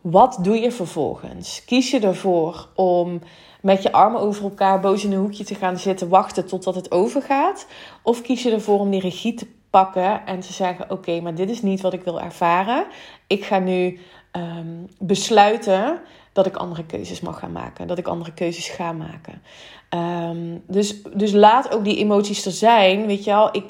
Wat 0.00 0.38
doe 0.42 0.60
je 0.60 0.72
vervolgens? 0.72 1.64
Kies 1.64 1.90
je 1.90 2.00
ervoor 2.00 2.68
om 2.74 3.20
met 3.60 3.82
je 3.82 3.92
armen 3.92 4.20
over 4.20 4.42
elkaar 4.42 4.80
boos 4.80 5.04
in 5.04 5.12
een 5.12 5.18
hoekje 5.18 5.44
te 5.44 5.54
gaan 5.54 5.78
zitten, 5.78 6.08
wachten 6.08 6.46
totdat 6.46 6.74
het 6.74 6.90
overgaat? 6.90 7.66
Of 8.02 8.22
kies 8.22 8.42
je 8.42 8.50
ervoor 8.50 8.78
om 8.78 8.90
die 8.90 9.00
regie 9.00 9.34
te 9.34 9.46
pakken 9.70 10.26
en 10.26 10.40
te 10.40 10.52
zeggen: 10.52 10.90
Oké, 10.90 11.20
maar 11.20 11.34
dit 11.34 11.50
is 11.50 11.62
niet 11.62 11.80
wat 11.80 11.92
ik 11.92 12.02
wil 12.02 12.20
ervaren. 12.20 12.86
Ik 13.26 13.44
ga 13.44 13.58
nu 13.58 13.98
ehm, 14.30 14.84
besluiten 14.98 16.00
dat 16.32 16.46
ik 16.46 16.56
andere 16.56 16.84
keuzes 16.84 17.20
mag 17.20 17.38
gaan 17.38 17.52
maken. 17.52 17.86
Dat 17.86 17.98
ik 17.98 18.06
andere 18.06 18.32
keuzes 18.32 18.68
ga 18.68 18.92
maken. 18.92 19.42
Ehm, 19.88 20.58
dus, 20.66 21.02
dus 21.02 21.32
laat 21.32 21.74
ook 21.74 21.84
die 21.84 21.96
emoties 21.96 22.46
er 22.46 22.52
zijn. 22.52 23.06
Weet 23.06 23.24
je 23.24 23.30
wel, 23.30 23.48
ik, 23.56 23.64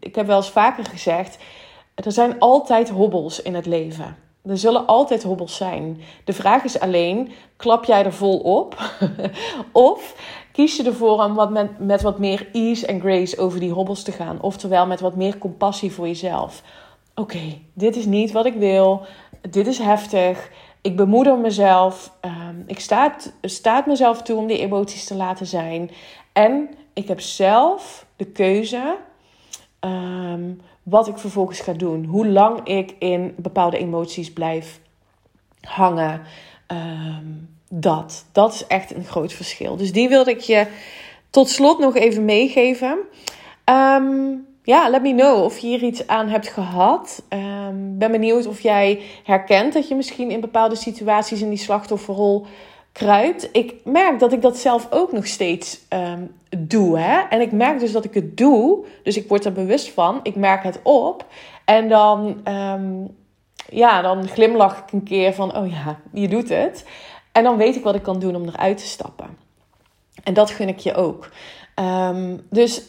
ik 0.00 0.14
heb 0.14 0.26
wel 0.26 0.36
eens 0.36 0.50
vaker 0.50 0.84
gezegd: 0.84 1.38
er 1.94 2.12
zijn 2.12 2.38
altijd 2.38 2.90
hobbels 2.90 3.42
in 3.42 3.54
het 3.54 3.66
leven. 3.66 4.16
Er 4.48 4.58
zullen 4.58 4.86
altijd 4.86 5.22
hobbels 5.22 5.56
zijn. 5.56 6.00
De 6.24 6.32
vraag 6.32 6.64
is 6.64 6.80
alleen: 6.80 7.32
klap 7.56 7.84
jij 7.84 8.04
er 8.04 8.12
vol 8.12 8.38
op? 8.38 8.90
of 9.72 10.16
kies 10.52 10.76
je 10.76 10.82
ervoor 10.82 11.24
om 11.24 11.52
met, 11.52 11.78
met 11.78 12.02
wat 12.02 12.18
meer 12.18 12.48
ease 12.52 12.86
en 12.86 13.00
grace 13.00 13.38
over 13.38 13.60
die 13.60 13.72
hobbels 13.72 14.02
te 14.02 14.12
gaan? 14.12 14.40
Oftewel 14.40 14.86
met 14.86 15.00
wat 15.00 15.16
meer 15.16 15.38
compassie 15.38 15.92
voor 15.92 16.06
jezelf. 16.06 16.62
Oké, 17.14 17.58
dit 17.72 17.96
is 17.96 18.04
niet 18.04 18.32
wat 18.32 18.46
ik 18.46 18.54
wil. 18.54 19.06
Dit 19.50 19.66
is 19.66 19.78
heftig. 19.78 20.50
Ik 20.80 20.96
bemoeder 20.96 21.38
mezelf. 21.38 22.12
Um, 22.20 22.64
ik 22.66 22.80
sta, 22.80 23.16
staat 23.42 23.86
mezelf 23.86 24.22
toe 24.22 24.36
om 24.36 24.46
die 24.46 24.58
emoties 24.58 25.04
te 25.04 25.14
laten 25.14 25.46
zijn. 25.46 25.90
En 26.32 26.70
ik 26.92 27.08
heb 27.08 27.20
zelf 27.20 28.06
de 28.16 28.24
keuze. 28.24 28.96
Um, 29.80 30.60
wat 30.84 31.08
ik 31.08 31.18
vervolgens 31.18 31.60
ga 31.60 31.72
doen. 31.72 32.04
Hoe 32.04 32.26
lang 32.26 32.66
ik 32.66 32.94
in 32.98 33.34
bepaalde 33.36 33.78
emoties 33.78 34.32
blijf 34.32 34.80
hangen. 35.60 36.22
Ehm, 36.66 37.26
dat. 37.68 38.24
Dat 38.32 38.54
is 38.54 38.66
echt 38.66 38.94
een 38.94 39.04
groot 39.04 39.32
verschil. 39.32 39.76
Dus 39.76 39.92
die 39.92 40.08
wilde 40.08 40.30
ik 40.30 40.40
je 40.40 40.66
tot 41.30 41.48
slot 41.48 41.78
nog 41.78 41.96
even 41.96 42.24
meegeven. 42.24 42.98
Um, 43.64 44.46
ja, 44.62 44.88
let 44.88 45.02
me 45.02 45.14
know 45.14 45.44
of 45.44 45.58
je 45.58 45.66
hier 45.66 45.82
iets 45.82 46.06
aan 46.06 46.28
hebt 46.28 46.48
gehad. 46.48 47.22
Um, 47.28 47.98
ben 47.98 48.10
benieuwd 48.10 48.46
of 48.46 48.60
jij 48.60 49.02
herkent 49.24 49.72
dat 49.72 49.88
je 49.88 49.94
misschien 49.94 50.30
in 50.30 50.40
bepaalde 50.40 50.76
situaties 50.76 51.42
in 51.42 51.48
die 51.48 51.58
slachtofferrol 51.58 52.46
kruipt. 52.94 53.48
Ik 53.52 53.74
merk 53.84 54.18
dat 54.18 54.32
ik 54.32 54.42
dat 54.42 54.58
zelf 54.58 54.86
ook 54.90 55.12
nog 55.12 55.26
steeds 55.26 55.80
um, 55.88 56.34
doe. 56.58 56.98
Hè? 56.98 57.20
En 57.28 57.40
ik 57.40 57.52
merk 57.52 57.80
dus 57.80 57.92
dat 57.92 58.04
ik 58.04 58.14
het 58.14 58.36
doe. 58.36 58.84
Dus 59.02 59.16
ik 59.16 59.28
word 59.28 59.44
er 59.44 59.52
bewust 59.52 59.90
van. 59.90 60.20
Ik 60.22 60.34
merk 60.34 60.62
het 60.62 60.80
op. 60.82 61.26
En 61.64 61.88
dan, 61.88 62.40
um, 62.48 63.16
ja, 63.68 64.02
dan 64.02 64.28
glimlach 64.28 64.78
ik 64.78 64.92
een 64.92 65.02
keer 65.02 65.34
van: 65.34 65.56
oh 65.56 65.70
ja, 65.70 66.00
je 66.12 66.28
doet 66.28 66.48
het. 66.48 66.84
En 67.32 67.42
dan 67.42 67.56
weet 67.56 67.76
ik 67.76 67.82
wat 67.82 67.94
ik 67.94 68.02
kan 68.02 68.18
doen 68.18 68.36
om 68.36 68.48
eruit 68.48 68.78
te 68.78 68.86
stappen. 68.86 69.36
En 70.24 70.34
dat 70.34 70.50
gun 70.50 70.68
ik 70.68 70.78
je 70.78 70.94
ook. 70.94 71.28
Um, 71.80 72.46
dus 72.50 72.82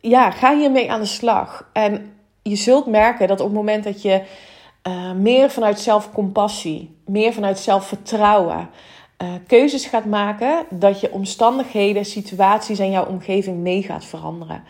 ja, 0.00 0.30
ga 0.30 0.56
hiermee 0.56 0.90
aan 0.90 1.00
de 1.00 1.06
slag. 1.06 1.68
En 1.72 2.12
je 2.42 2.56
zult 2.56 2.86
merken 2.86 3.28
dat 3.28 3.40
op 3.40 3.46
het 3.46 3.56
moment 3.56 3.84
dat 3.84 4.02
je 4.02 4.22
uh, 4.88 5.12
meer 5.12 5.50
vanuit 5.50 5.80
zelfcompassie, 5.80 6.96
meer 7.06 7.32
vanuit 7.32 7.58
zelfvertrouwen, 7.58 8.70
uh, 9.22 9.28
keuzes 9.46 9.86
gaat 9.86 10.04
maken, 10.04 10.64
dat 10.70 11.00
je 11.00 11.12
omstandigheden, 11.12 12.04
situaties 12.04 12.78
en 12.78 12.90
jouw 12.90 13.06
omgeving 13.06 13.56
mee 13.56 13.82
gaat 13.82 14.04
veranderen. 14.04 14.62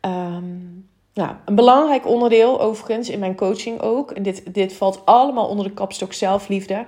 Um, 0.00 0.88
nou, 1.14 1.30
een 1.44 1.54
belangrijk 1.54 2.06
onderdeel 2.06 2.60
overigens 2.60 3.10
in 3.10 3.18
mijn 3.18 3.36
coaching 3.36 3.80
ook. 3.80 4.10
En 4.10 4.22
dit, 4.22 4.54
dit 4.54 4.72
valt 4.72 5.02
allemaal 5.04 5.46
onder 5.46 5.64
de 5.64 5.72
kapstok 5.72 6.12
zelfliefde. 6.12 6.86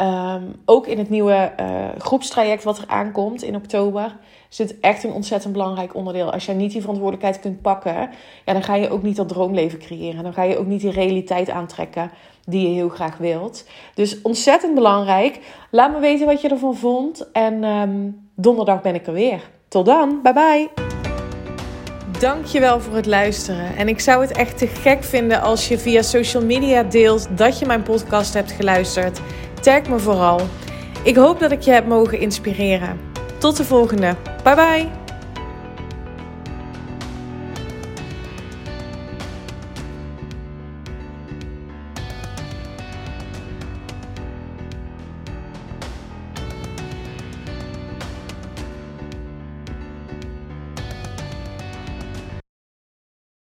Um, 0.00 0.54
ook 0.64 0.86
in 0.86 0.98
het 0.98 1.10
nieuwe 1.10 1.52
uh, 1.60 1.88
groepstraject 1.98 2.64
wat 2.64 2.78
er 2.78 2.84
aankomt 2.86 3.42
in 3.42 3.56
oktober 3.56 4.16
zit 4.48 4.80
echt 4.80 5.04
een 5.04 5.12
ontzettend 5.12 5.52
belangrijk 5.52 5.94
onderdeel. 5.94 6.32
Als 6.32 6.46
jij 6.46 6.54
niet 6.54 6.72
die 6.72 6.80
verantwoordelijkheid 6.80 7.40
kunt 7.40 7.62
pakken, 7.62 8.10
ja, 8.44 8.52
dan 8.52 8.62
ga 8.62 8.74
je 8.74 8.90
ook 8.90 9.02
niet 9.02 9.16
dat 9.16 9.28
droomleven 9.28 9.78
creëren. 9.78 10.22
Dan 10.22 10.32
ga 10.32 10.42
je 10.42 10.58
ook 10.58 10.66
niet 10.66 10.80
die 10.80 10.90
realiteit 10.90 11.50
aantrekken 11.50 12.10
die 12.46 12.68
je 12.68 12.74
heel 12.74 12.88
graag 12.88 13.16
wilt. 13.16 13.64
Dus 13.94 14.22
ontzettend 14.22 14.74
belangrijk. 14.74 15.40
Laat 15.70 15.92
me 15.92 15.98
weten 15.98 16.26
wat 16.26 16.40
je 16.40 16.48
ervan 16.48 16.76
vond. 16.76 17.30
En 17.32 17.64
um, 17.64 18.28
donderdag 18.34 18.82
ben 18.82 18.94
ik 18.94 19.06
er 19.06 19.12
weer. 19.12 19.50
Tot 19.68 19.86
dan. 19.86 20.20
Bye 20.22 20.32
bye. 20.32 20.68
Dankjewel 22.18 22.80
voor 22.80 22.94
het 22.94 23.06
luisteren. 23.06 23.76
En 23.76 23.88
ik 23.88 24.00
zou 24.00 24.20
het 24.20 24.36
echt 24.36 24.58
te 24.58 24.66
gek 24.66 25.04
vinden 25.04 25.40
als 25.40 25.68
je 25.68 25.78
via 25.78 26.02
social 26.02 26.44
media 26.44 26.82
deelt 26.82 27.36
dat 27.36 27.58
je 27.58 27.66
mijn 27.66 27.82
podcast 27.82 28.34
hebt 28.34 28.52
geluisterd. 28.52 29.20
Tag 29.60 29.88
me 29.88 29.98
vooral. 29.98 30.40
Ik 31.04 31.16
hoop 31.16 31.40
dat 31.40 31.52
ik 31.52 31.60
je 31.60 31.70
heb 31.70 31.86
mogen 31.86 32.18
inspireren. 32.18 33.00
Tot 33.38 33.56
de 33.56 33.64
volgende. 33.64 34.16
Bye 34.42 34.54
bye. 34.54 35.03